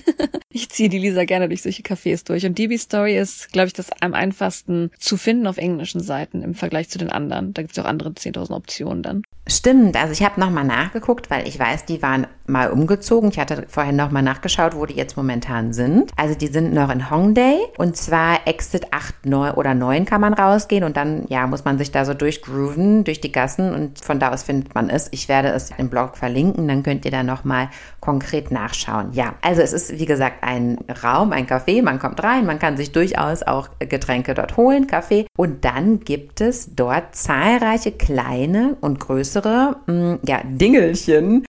ich 0.49 0.69
ziehe 0.69 0.89
die 0.89 0.99
Lisa 0.99 1.25
gerne 1.25 1.47
durch 1.47 1.63
solche 1.63 1.81
Cafés 1.81 2.23
durch. 2.23 2.45
Und 2.45 2.57
DB 2.57 2.77
Story 2.77 3.17
ist, 3.17 3.51
glaube 3.51 3.67
ich, 3.67 3.73
das 3.73 3.89
am 3.99 4.13
einfachsten 4.13 4.91
zu 4.99 5.17
finden 5.17 5.47
auf 5.47 5.57
englischen 5.57 6.01
Seiten 6.01 6.43
im 6.43 6.53
Vergleich 6.53 6.89
zu 6.89 6.99
den 6.99 7.09
anderen. 7.09 7.53
Da 7.53 7.63
gibt 7.63 7.75
es 7.75 7.83
auch 7.83 7.87
andere 7.87 8.09
10.000 8.09 8.55
Optionen 8.55 9.01
dann. 9.01 9.23
Stimmt, 9.47 9.97
also 9.97 10.13
ich 10.13 10.23
habe 10.23 10.39
nochmal 10.39 10.63
nachgeguckt, 10.63 11.29
weil 11.31 11.47
ich 11.47 11.57
weiß, 11.57 11.85
die 11.85 12.01
waren 12.11 12.27
mal 12.51 12.69
umgezogen. 12.69 13.29
Ich 13.29 13.39
hatte 13.39 13.65
vorhin 13.67 13.95
nochmal 13.95 14.23
nachgeschaut, 14.23 14.75
wo 14.75 14.85
die 14.85 14.95
jetzt 14.95 15.15
momentan 15.15 15.73
sind. 15.73 16.11
Also 16.17 16.35
die 16.35 16.47
sind 16.47 16.73
noch 16.73 16.89
in 16.89 17.09
Hongdae 17.09 17.57
und 17.77 17.95
zwar 17.95 18.45
Exit 18.45 18.87
8 18.91 19.25
9 19.25 19.53
oder 19.53 19.73
9 19.73 20.05
kann 20.05 20.21
man 20.21 20.33
rausgehen 20.33 20.83
und 20.83 20.97
dann 20.97 21.25
ja 21.29 21.47
muss 21.47 21.63
man 21.63 21.77
sich 21.77 21.91
da 21.91 22.03
so 22.03 22.13
durchgrooven 22.13 23.03
durch 23.03 23.21
die 23.21 23.31
Gassen 23.31 23.73
und 23.73 24.03
von 24.03 24.19
da 24.19 24.31
aus 24.33 24.43
findet 24.43 24.75
man 24.75 24.89
es. 24.89 25.07
Ich 25.11 25.29
werde 25.29 25.49
es 25.49 25.71
im 25.77 25.89
Blog 25.89 26.17
verlinken, 26.17 26.67
dann 26.67 26.83
könnt 26.83 27.05
ihr 27.05 27.11
da 27.11 27.23
nochmal 27.23 27.69
konkret 28.01 28.51
nachschauen. 28.51 29.13
Ja, 29.13 29.35
also 29.41 29.61
es 29.61 29.71
ist 29.71 29.97
wie 29.97 30.05
gesagt 30.05 30.43
ein 30.43 30.79
Raum, 31.03 31.31
ein 31.31 31.47
Café, 31.47 31.81
man 31.81 31.99
kommt 31.99 32.21
rein, 32.21 32.45
man 32.45 32.59
kann 32.59 32.75
sich 32.75 32.91
durchaus 32.91 33.43
auch 33.43 33.69
Getränke 33.79 34.33
dort 34.33 34.57
holen, 34.57 34.87
Kaffee 34.87 35.25
und 35.37 35.63
dann 35.63 36.01
gibt 36.01 36.41
es 36.41 36.75
dort 36.75 37.15
zahlreiche 37.15 37.91
kleine 37.93 38.75
und 38.81 38.99
größere 38.99 39.77
mm, 39.87 40.15
ja, 40.27 40.41
Dingelchen, 40.43 41.45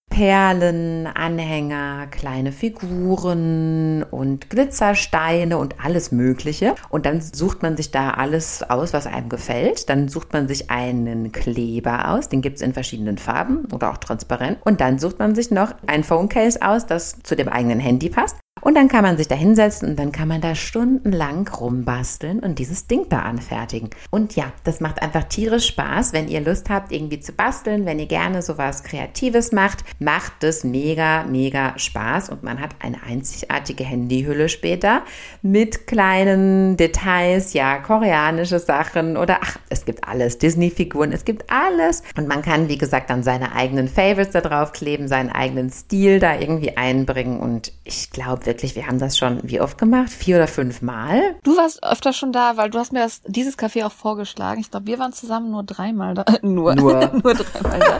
Perlen, 0.53 1.07
Anhänger, 1.07 2.05
kleine 2.11 2.51
Figuren 2.51 4.03
und 4.03 4.51
Glitzersteine 4.51 5.57
und 5.57 5.83
alles 5.83 6.11
Mögliche. 6.11 6.75
Und 6.89 7.07
dann 7.07 7.21
sucht 7.21 7.63
man 7.63 7.75
sich 7.75 7.89
da 7.89 8.11
alles 8.11 8.61
aus, 8.61 8.93
was 8.93 9.07
einem 9.07 9.29
gefällt. 9.29 9.89
Dann 9.89 10.09
sucht 10.09 10.31
man 10.31 10.47
sich 10.47 10.69
einen 10.69 11.31
Kleber 11.31 12.09
aus, 12.09 12.29
den 12.29 12.43
gibt 12.43 12.57
es 12.57 12.61
in 12.61 12.73
verschiedenen 12.73 13.17
Farben 13.17 13.65
oder 13.73 13.89
auch 13.91 13.97
transparent. 13.97 14.59
Und 14.63 14.79
dann 14.79 14.99
sucht 14.99 15.17
man 15.17 15.33
sich 15.33 15.49
noch 15.49 15.73
ein 15.87 16.03
Phone 16.03 16.29
Case 16.29 16.61
aus, 16.61 16.85
das 16.85 17.17
zu 17.23 17.35
dem 17.35 17.49
eigenen 17.49 17.79
Handy 17.79 18.09
passt. 18.09 18.42
Und 18.63 18.75
dann 18.75 18.87
kann 18.87 19.03
man 19.03 19.17
sich 19.17 19.27
da 19.27 19.35
hinsetzen 19.35 19.89
und 19.89 19.99
dann 19.99 20.13
kann 20.13 20.29
man 20.29 20.39
da 20.39 20.55
stundenlang 20.55 21.49
rumbasteln 21.49 22.39
und 22.39 22.59
dieses 22.59 22.87
Ding 22.87 23.07
da 23.09 23.19
anfertigen. 23.19 23.89
Und 24.09 24.37
ja, 24.37 24.53
das 24.63 24.79
macht 24.79 25.01
einfach 25.01 25.25
tierisch 25.25 25.67
Spaß, 25.67 26.13
wenn 26.13 26.29
ihr 26.29 26.39
Lust 26.39 26.69
habt, 26.69 26.93
irgendwie 26.93 27.19
zu 27.19 27.33
basteln, 27.33 27.85
wenn 27.85 27.99
ihr 27.99 28.05
gerne 28.05 28.41
sowas 28.41 28.83
Kreatives 28.83 29.51
macht, 29.51 29.83
macht 29.99 30.45
es 30.45 30.63
mega, 30.63 31.25
mega 31.25 31.77
Spaß 31.77 32.29
und 32.29 32.43
man 32.43 32.61
hat 32.61 32.69
eine 32.79 33.03
einzigartige 33.03 33.83
Handyhülle 33.83 34.47
später 34.47 35.01
mit 35.41 35.85
kleinen 35.85 36.77
Details, 36.77 37.51
ja, 37.51 37.79
koreanische 37.79 38.59
Sachen 38.59 39.17
oder 39.17 39.39
ach, 39.41 39.57
es 39.67 39.83
gibt 39.83 40.07
alles, 40.07 40.37
Disney-Figuren, 40.37 41.11
es 41.11 41.25
gibt 41.25 41.51
alles. 41.51 42.01
Und 42.15 42.29
man 42.29 42.41
kann, 42.41 42.69
wie 42.69 42.77
gesagt, 42.77 43.09
dann 43.09 43.23
seine 43.23 43.53
eigenen 43.53 43.89
Favorites 43.89 44.31
da 44.31 44.39
drauf 44.39 44.71
kleben, 44.71 45.09
seinen 45.09 45.31
eigenen 45.31 45.69
Stil 45.69 46.19
da 46.19 46.39
irgendwie 46.39 46.77
einbringen 46.77 47.41
und 47.41 47.73
ich 47.83 48.09
glaube 48.09 48.52
wirklich, 48.53 48.75
wir 48.75 48.85
haben 48.85 48.99
das 48.99 49.17
schon 49.17 49.39
wie 49.41 49.59
oft 49.59 49.79
gemacht? 49.79 50.11
Vier 50.11 50.35
oder 50.35 50.47
fünf 50.47 50.83
Mal? 50.83 51.35
Du 51.43 51.57
warst 51.57 51.83
öfter 51.83 52.13
schon 52.13 52.31
da, 52.31 52.55
weil 52.55 52.69
du 52.69 52.77
hast 52.77 52.93
mir 52.93 52.99
das, 52.99 53.21
dieses 53.25 53.57
Café 53.57 53.83
auch 53.83 53.91
vorgeschlagen. 53.91 54.61
Ich 54.61 54.69
glaube, 54.69 54.85
wir 54.85 54.99
waren 54.99 55.11
zusammen 55.11 55.49
nur 55.49 55.63
dreimal 55.63 56.13
da. 56.13 56.23
nur. 56.43 56.75
Nur. 56.75 57.11
nur 57.23 57.33
dreimal 57.33 57.79
da. 57.79 57.99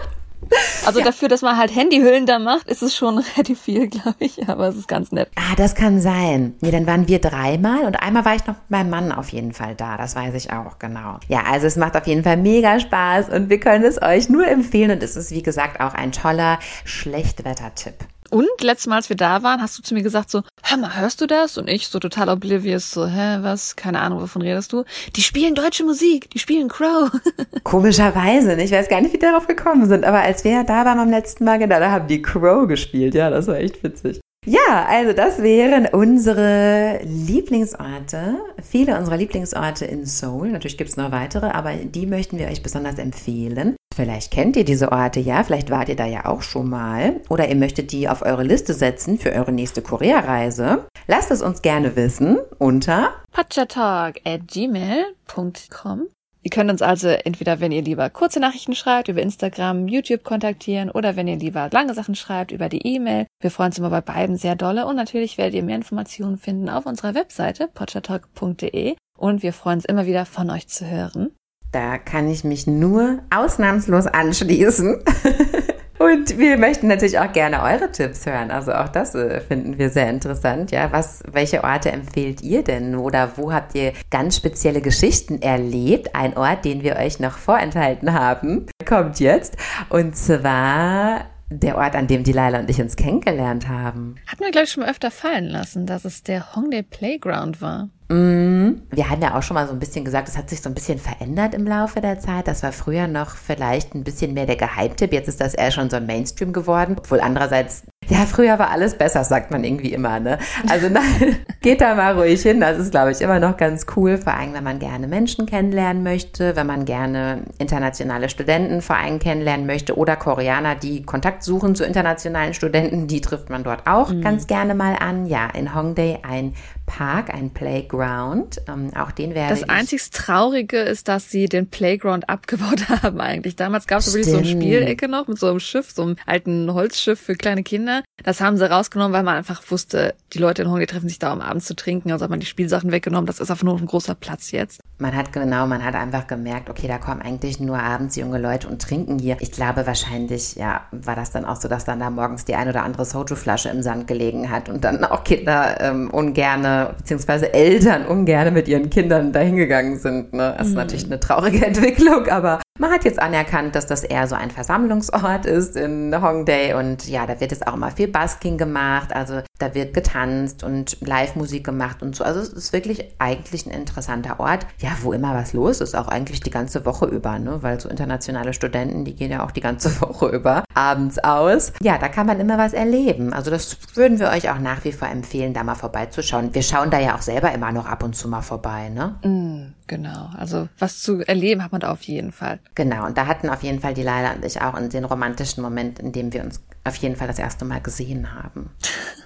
Also 0.86 1.00
ja. 1.00 1.06
dafür, 1.06 1.30
dass 1.30 1.42
man 1.42 1.58
halt 1.58 1.74
Handyhüllen 1.74 2.28
da 2.28 2.38
macht, 2.38 2.68
ist 2.68 2.84
es 2.84 2.96
schon 2.96 3.18
relativ 3.36 3.62
viel, 3.62 3.88
glaube 3.88 4.18
ich. 4.20 4.48
Aber 4.48 4.68
es 4.68 4.76
ist 4.76 4.88
ganz 4.88 5.12
nett. 5.12 5.30
Ah, 5.36 5.56
das 5.56 5.74
kann 5.74 6.00
sein. 6.00 6.54
Nee, 6.62 6.70
dann 6.70 6.86
waren 6.86 7.08
wir 7.08 7.20
dreimal 7.20 7.86
und 7.86 7.96
einmal 7.96 8.26
war 8.26 8.36
ich 8.36 8.46
noch 8.46 8.56
mit 8.56 8.70
meinem 8.70 8.90
Mann 8.92 9.12
auf 9.12 9.30
jeden 9.30 9.54
Fall 9.54 9.74
da. 9.74 9.98
Das 9.98 10.16
weiß 10.16 10.36
ich 10.36 10.52
auch, 10.52 10.78
genau. 10.78 11.18
Ja, 11.30 11.46
also 11.50 11.66
es 11.66 11.78
macht 11.78 11.98
auf 11.98 12.06
jeden 12.06 12.24
Fall 12.24 12.38
mega 12.38 12.80
Spaß 12.80 13.30
und 13.30 13.50
wir 13.50 13.60
können 13.60 13.86
es 13.86 14.00
euch 14.00 14.30
nur 14.30 14.48
empfehlen 14.48 14.92
und 14.92 15.02
es 15.02 15.16
ist, 15.16 15.32
wie 15.32 15.42
gesagt, 15.42 15.80
auch 15.80 15.96
ein 15.96 16.12
toller 16.12 16.60
Schlechtwetter-Tipp. 16.86 17.96
Und 18.34 18.50
letztes 18.62 18.88
Mal, 18.88 18.96
als 18.96 19.10
wir 19.10 19.16
da 19.16 19.44
waren, 19.44 19.62
hast 19.62 19.78
du 19.78 19.84
zu 19.84 19.94
mir 19.94 20.02
gesagt 20.02 20.32
so, 20.32 20.42
hör 20.64 20.78
mal, 20.78 21.00
hörst 21.00 21.22
du 21.22 21.28
das? 21.28 21.60
Und 21.60 21.70
ich 21.70 21.88
so 21.88 22.00
total 22.00 22.30
oblivious, 22.30 22.90
so, 22.90 23.06
hä, 23.06 23.38
was? 23.42 23.76
Keine 23.76 24.00
Ahnung, 24.00 24.22
wovon 24.22 24.42
redest 24.42 24.74
du? 24.74 24.86
Die 25.16 25.22
spielen 25.22 25.54
deutsche 25.54 25.84
Musik, 25.84 26.32
die 26.32 26.40
spielen 26.40 26.68
Crow. 26.68 27.12
Komischerweise, 27.64 28.60
ich 28.60 28.72
weiß 28.72 28.90
gar 28.90 29.02
nicht, 29.02 29.14
wie 29.14 29.20
die 29.20 29.26
darauf 29.28 29.46
gekommen 29.46 29.88
sind, 29.88 30.04
aber 30.04 30.22
als 30.22 30.44
wir 30.44 30.64
da 30.64 30.84
waren 30.84 30.98
beim 30.98 31.12
letzten 31.12 31.46
Mal, 31.46 31.60
genau, 31.60 31.78
da 31.80 31.92
haben 31.92 32.08
die 32.08 32.24
Crow 32.24 32.68
gespielt. 32.68 33.14
Ja, 33.14 33.30
das 33.30 33.46
war 33.46 33.58
echt 33.58 33.84
witzig. 33.84 34.20
Ja, 34.46 34.86
also 34.90 35.14
das 35.14 35.42
wären 35.42 35.88
unsere 35.88 37.00
Lieblingsorte, 37.04 38.40
viele 38.62 38.98
unserer 38.98 39.16
Lieblingsorte 39.16 39.86
in 39.86 40.06
Seoul. 40.06 40.50
Natürlich 40.50 40.78
gibt 40.78 40.90
es 40.90 40.98
noch 40.98 41.12
weitere, 41.12 41.48
aber 41.48 41.76
die 41.76 42.06
möchten 42.06 42.38
wir 42.38 42.48
euch 42.48 42.62
besonders 42.62 42.98
empfehlen. 42.98 43.78
Vielleicht 43.96 44.32
kennt 44.32 44.58
ihr 44.58 44.66
diese 44.66 44.92
Orte 44.92 45.20
ja, 45.20 45.44
vielleicht 45.44 45.70
wart 45.70 45.88
ihr 45.88 45.96
da 45.96 46.06
ja 46.06 46.26
auch 46.26 46.42
schon 46.42 46.70
mal 46.70 47.22
oder 47.30 47.48
ihr 47.48 47.56
möchtet 47.56 47.92
die 47.92 48.10
auf 48.10 48.24
eure 48.24 48.44
Liste 48.44 48.74
setzen 48.74 49.18
für 49.20 49.32
eure 49.32 49.52
nächste 49.52 49.82
Korea-Reise. 49.82 50.88
Lasst 51.08 51.32
es 51.32 51.42
uns 51.42 51.62
gerne 51.62 51.96
wissen 51.96 52.40
unter 52.58 53.12
patchatalk 53.32 54.20
at 54.26 54.48
gmail.com 54.48 56.08
Ihr 56.44 56.50
könnt 56.50 56.70
uns 56.70 56.82
also 56.82 57.08
entweder, 57.08 57.62
wenn 57.62 57.72
ihr 57.72 57.82
lieber 57.82 58.10
kurze 58.10 58.42
Nachrichten 58.42 58.76
schreibt, 58.76 59.08
über 59.08 59.22
Instagram, 59.22 59.88
YouTube 59.88 60.24
kontaktieren 60.24 60.92
oder 60.92 61.16
wenn 61.16 61.28
ihr 61.28 61.38
lieber 61.38 61.70
lange 61.72 61.94
Sachen 61.94 62.16
schreibt, 62.16 62.52
über 62.52 62.68
die 62.68 62.86
E-Mail. 62.86 63.28
Wir 63.40 63.50
freuen 63.50 63.70
uns 63.70 63.78
immer 63.78 63.90
bei 63.90 64.02
beiden 64.02 64.36
sehr 64.36 64.56
dolle 64.56 64.86
und 64.86 64.98
natürlich 64.98 65.38
werdet 65.38 65.56
ihr 65.56 65.64
mehr 65.64 65.78
Informationen 65.78 66.38
finden 66.38 66.68
auf 66.68 66.86
unserer 66.86 67.16
Webseite 67.16 67.70
potchatalk.de 67.74 68.96
und 69.18 69.42
wir 69.42 69.54
freuen 69.54 69.78
uns 69.78 69.86
immer 69.86 70.06
wieder 70.06 70.26
von 70.26 70.50
euch 70.50 70.68
zu 70.68 70.86
hören. 70.86 71.32
Da 71.72 71.98
kann 71.98 72.30
ich 72.30 72.44
mich 72.44 72.68
nur 72.68 73.20
ausnahmslos 73.34 74.06
anschließen. 74.06 75.02
Und 76.04 76.38
wir 76.38 76.58
möchten 76.58 76.88
natürlich 76.88 77.18
auch 77.18 77.32
gerne 77.32 77.64
eure 77.64 77.90
Tipps 77.90 78.26
hören. 78.26 78.52
Also 78.52 78.74
auch 78.74 78.90
das 78.90 79.16
äh, 79.16 79.40
finden 79.40 79.78
wir 79.78 79.90
sehr 79.90 80.10
interessant. 80.10 80.70
Ja, 80.72 80.92
was, 80.92 81.24
welche 81.32 81.64
Orte 81.64 81.94
empfehlt 81.94 82.42
ihr 82.42 82.62
denn? 82.62 82.98
Oder 82.98 83.38
wo 83.38 83.54
habt 83.54 83.74
ihr 83.74 83.94
ganz 84.10 84.36
spezielle 84.36 84.82
Geschichten 84.82 85.42
erlebt? 85.42 86.14
Ein 86.14 86.36
Ort, 86.36 86.66
den 86.66 86.84
wir 86.84 86.98
euch 86.98 87.22
noch 87.22 87.38
vorenthalten 87.38 88.12
haben, 88.12 88.66
kommt 88.86 89.22
jetzt. 89.22 89.56
Und 89.88 90.18
zwar 90.18 91.22
der 91.50 91.78
Ort, 91.78 91.96
an 91.96 92.08
dem 92.08 92.26
die 92.26 92.34
Laila 92.34 92.60
und 92.60 92.70
ich 92.70 92.82
uns 92.82 92.98
kennengelernt 92.98 93.70
haben. 93.70 94.16
Hat 94.28 94.42
mir, 94.42 94.52
glaube 94.52 94.66
ich, 94.66 94.72
schon 94.72 94.84
mal 94.84 94.90
öfter 94.90 95.10
fallen 95.10 95.46
lassen, 95.46 95.86
dass 95.86 96.04
es 96.04 96.24
der 96.24 96.54
Hongdae 96.54 96.84
Playground 96.84 97.62
war. 97.62 97.88
Mm, 98.10 98.82
wir 98.92 99.10
hatten 99.10 99.22
ja 99.22 99.38
auch 99.38 99.44
schon 99.44 99.56
mal 99.56 99.68
so 99.68 99.74
ein 99.74 99.80
bisschen 99.80 100.06
gesagt, 100.06 100.28
es 100.28 100.38
hat 100.38 100.50
sich 100.50 100.62
so 100.62 100.70
ein 100.70 100.76
bisschen 100.76 101.00
verändert 101.00 101.54
im 101.54 101.66
Laufe 101.66 102.02
der 102.02 102.20
Zeit. 102.20 102.48
Das 102.48 102.64
war 102.64 102.72
früher 102.72 103.08
noch 103.08 103.36
vielleicht 103.36 103.96
ein 103.96 104.04
bisschen 104.04 104.34
mehr 104.34 104.46
der 104.46 104.56
Geheimtipp. 104.56 105.14
Jetzt 105.14 105.28
ist 105.28 105.42
das 105.42 105.54
eher 105.54 105.72
schon 105.72 105.90
so 105.90 105.98
ein 105.98 106.06
Mainstream 106.06 106.54
geworden. 106.54 106.96
Obwohl 106.98 107.20
andererseits 107.22 107.84
ja, 108.10 108.26
früher 108.26 108.60
war 108.60 108.70
alles 108.70 108.98
besser, 108.98 109.24
sagt 109.24 109.52
man 109.52 109.64
irgendwie 109.64 109.94
immer, 109.94 110.20
ne? 110.20 110.38
Also 110.70 110.90
nein, 110.90 111.38
geht 111.62 111.82
da 111.82 111.96
mal 111.96 112.18
ruhig 112.18 112.42
hin. 112.42 112.60
Das 112.60 112.78
ist, 112.78 112.92
glaube 112.92 113.12
ich, 113.12 113.22
immer 113.22 113.40
noch 113.40 113.58
ganz 113.58 113.86
cool, 113.96 114.18
vor 114.18 114.34
allem, 114.34 114.54
wenn 114.54 114.64
man 114.64 114.80
gerne 114.80 115.08
Menschen 115.08 115.46
kennenlernen 115.46 116.04
möchte, 116.04 116.56
wenn 116.56 116.68
man 116.68 116.86
gerne 116.86 117.44
internationale 117.60 118.30
Studenten 118.30 118.82
vor 118.82 118.98
allem 118.98 119.20
kennenlernen 119.20 119.66
möchte 119.66 119.98
oder 119.98 120.16
Koreaner, 120.16 120.76
die 120.76 121.04
Kontakt 121.04 121.44
suchen 121.44 121.76
zu 121.76 121.86
internationalen 121.86 122.54
Studenten, 122.54 123.08
die 123.08 123.22
trifft 123.22 123.50
man 123.50 123.64
dort 123.64 123.88
auch 123.88 124.12
mhm. 124.12 124.22
ganz 124.22 124.48
gerne 124.48 124.76
mal 124.76 124.96
an. 125.00 125.26
Ja, 125.26 125.48
in 125.54 125.74
Hongdae 125.74 126.20
ein 126.24 126.54
Park, 126.86 127.34
ein 127.34 127.52
Playground. 127.52 128.62
Ähm, 128.68 128.92
auch 128.96 129.12
den 129.12 129.34
werde 129.34 129.56
Das 129.56 129.70
einzig 129.70 130.10
Traurige 130.12 130.78
ist, 130.78 131.08
dass 131.08 131.30
sie 131.30 131.46
den 131.46 131.70
Playground 131.70 132.30
abgebaut 132.30 132.88
haben 133.04 133.20
eigentlich. 133.20 133.56
Damals 133.56 133.88
gab 133.88 134.00
es 134.00 134.14
wirklich 134.14 134.32
so 134.32 134.38
eine 134.38 134.46
Spielecke 134.46 135.08
noch 135.08 135.28
mit 135.28 135.40
so 135.40 135.48
einem 135.50 135.60
Schiff, 135.60 135.92
so 135.92 136.04
einem 136.04 136.16
alten 136.26 136.74
Holzschiff 136.74 137.20
für 137.20 137.36
kleine 137.36 137.64
Kinder. 137.64 138.04
Das 138.24 138.42
haben 138.42 138.58
sie 138.58 138.70
rausgenommen, 138.70 139.14
weil 139.14 139.24
man 139.24 139.36
einfach 139.36 139.62
wusste, 139.70 140.16
die 140.34 140.40
Leute 140.40 140.64
in 140.64 140.70
Hongkong 140.70 140.88
treffen 140.88 141.10
sich 141.10 141.20
da, 141.20 141.34
um 141.34 141.42
abends 141.42 141.66
zu 141.66 141.76
trinken. 141.76 142.12
Also 142.12 142.24
hat 142.24 142.30
man 142.30 142.40
die 142.40 142.46
Spielsachen 142.46 142.92
weggenommen. 142.92 143.26
Das 143.26 143.40
ist 143.40 143.50
einfach 143.50 143.64
nur 143.64 143.78
ein 143.78 143.86
großer 143.86 144.16
Platz 144.16 144.52
jetzt. 144.52 144.82
Man 144.98 145.16
hat 145.16 145.34
genau, 145.34 145.68
man 145.68 145.84
hat 145.84 145.96
einfach 145.96 146.28
gemerkt, 146.28 146.70
okay, 146.70 146.88
da 146.88 146.98
kommen 146.98 147.22
eigentlich 147.22 147.60
nur 147.60 147.80
abends 147.80 148.16
junge 148.16 148.38
Leute 148.38 148.68
und 148.68 148.82
trinken 148.82 149.20
hier. 149.20 149.38
Ich 149.40 149.52
glaube 149.52 149.86
wahrscheinlich, 149.86 150.56
ja, 150.56 150.82
war 150.92 151.16
das 151.16 151.32
dann 151.32 151.46
auch 151.46 151.58
so, 151.58 151.68
dass 151.68 151.86
dann 151.86 152.00
da 152.00 152.10
morgens 152.10 152.46
die 152.46 152.56
ein 152.56 152.70
oder 152.70 152.84
andere 152.84 153.06
Soju-Flasche 153.06 153.70
im 153.70 153.82
Sand 153.82 154.08
gelegen 154.08 154.50
hat 154.50 154.70
und 154.70 154.84
dann 154.84 155.04
auch 155.04 155.24
Kinder 155.24 155.80
ähm, 155.80 156.10
ungerne, 156.10 156.73
beziehungsweise 156.98 157.54
Eltern 157.54 158.06
ungerne 158.06 158.52
mit 158.52 158.68
ihren 158.68 158.90
Kindern 158.90 159.32
dahingegangen 159.32 159.98
sind. 159.98 160.34
Ne? 160.34 160.56
Das 160.58 160.68
ist 160.68 160.74
mhm. 160.74 160.80
natürlich 160.80 161.06
eine 161.06 161.20
traurige 161.20 161.66
Entwicklung, 161.66 162.28
aber 162.28 162.63
man 162.80 162.92
hat 162.92 163.06
jetzt 163.06 163.22
anerkannt, 163.22 163.76
dass 163.76 163.86
das 163.86 164.04
eher 164.04 164.28
so 164.28 164.34
ein 164.34 164.50
Versammlungsort 164.50 165.46
ist 165.46 165.76
in 165.76 166.14
Hongdae 166.20 166.74
und 166.74 167.08
ja, 167.08 167.28
da 167.28 167.40
wird 167.40 167.52
jetzt 167.52 167.68
auch 167.68 167.76
immer 167.76 167.92
viel 167.92 168.08
Basking 168.08 168.58
gemacht, 168.58 169.14
also 169.16 169.42
da 169.60 169.76
wird 169.76 169.94
getanzt 169.94 170.64
und 170.64 170.98
Live-Musik 171.02 171.64
gemacht 171.64 172.02
und 172.02 172.16
so. 172.16 172.24
Also 172.24 172.40
es 172.40 172.50
ist 172.50 172.74
wirklich 172.74 173.14
eigentlich 173.20 173.68
ein 173.68 173.72
interessanter 173.72 174.40
Ort, 174.40 174.66
ja, 174.80 174.90
wo 175.04 175.14
immer 175.14 175.36
was 175.36 175.54
los 175.54 175.82
ist, 175.82 175.96
auch 175.96 176.08
eigentlich 176.08 176.42
die 176.42 176.50
ganze 176.50 176.84
Woche 176.84 177.06
über, 177.06 177.38
ne? 177.38 177.62
weil 177.62 177.80
so 177.80 177.90
internationale 177.90 178.54
Studenten, 178.54 179.06
die 179.06 179.16
gehen 179.16 179.30
ja 179.30 179.46
auch 179.46 179.52
die 179.52 179.62
ganze 179.62 179.90
Woche 180.02 180.30
über 180.30 180.64
abends 180.74 181.20
aus. 181.20 181.74
Ja, 181.84 182.00
da 182.00 182.10
kann 182.10 182.26
man 182.26 182.40
immer 182.40 182.58
was 182.58 182.74
erleben. 182.74 183.34
Also 183.34 183.52
das 183.52 183.78
würden 183.94 184.20
wir 184.20 184.30
euch 184.30 184.50
auch 184.50 184.58
nach 184.60 184.84
wie 184.84 184.94
vor 184.94 185.10
empfehlen, 185.10 185.54
da 185.54 185.64
mal 185.64 185.76
vorbeizuschauen. 185.76 186.56
Wir 186.56 186.64
schauen 186.64 186.90
da 186.90 187.00
ja 187.00 187.16
auch 187.16 187.22
selber 187.22 187.52
immer 187.52 187.72
noch 187.72 187.86
ab 187.86 188.04
und 188.04 188.16
zu 188.16 188.28
mal 188.28 188.42
vorbei, 188.42 188.90
ne? 188.90 189.16
Mm, 189.24 189.74
genau. 189.94 190.30
Also 190.36 190.68
was 190.80 191.02
zu 191.02 191.22
erleben 191.22 191.64
hat 191.64 191.72
man 191.72 191.82
da 191.82 191.92
auf 191.92 192.02
jeden 192.02 192.32
Fall. 192.32 192.60
Genau, 192.74 193.06
und 193.06 193.16
da 193.16 193.28
hatten 193.28 193.48
auf 193.50 193.62
jeden 193.62 193.80
Fall 193.80 193.94
die 193.94 194.02
Leila 194.02 194.34
und 194.34 194.44
ich 194.44 194.60
auch 194.60 194.76
in 194.76 194.90
den 194.90 195.06
romantischen 195.06 195.62
Moment, 195.62 196.00
in 196.00 196.12
dem 196.12 196.34
wir 196.34 196.44
uns 196.44 196.62
auf 196.84 196.96
jeden 196.96 197.16
Fall 197.16 197.28
das 197.28 197.38
erste 197.38 197.64
Mal 197.64 197.80
gesehen 197.80 198.34
haben. 198.34 198.72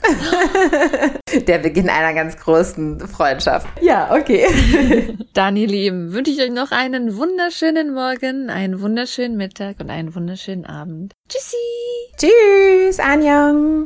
Der 1.47 1.59
Beginn 1.59 1.89
einer 1.89 2.13
ganz 2.13 2.37
großen 2.37 2.99
Freundschaft. 3.07 3.67
Ja, 3.81 4.13
okay. 4.13 5.17
Dann, 5.33 5.55
ihr 5.55 5.67
Lieben, 5.67 6.11
wünsche 6.11 6.31
ich 6.31 6.41
euch 6.41 6.51
noch 6.51 6.71
einen 6.71 7.15
wunderschönen 7.15 7.93
Morgen, 7.93 8.49
einen 8.49 8.81
wunderschönen 8.81 9.37
Mittag 9.37 9.79
und 9.79 9.89
einen 9.89 10.15
wunderschönen 10.15 10.65
Abend. 10.65 11.13
Tschüssi. 11.29 11.55
Tschüss, 12.17 12.99
Anjong. 12.99 13.85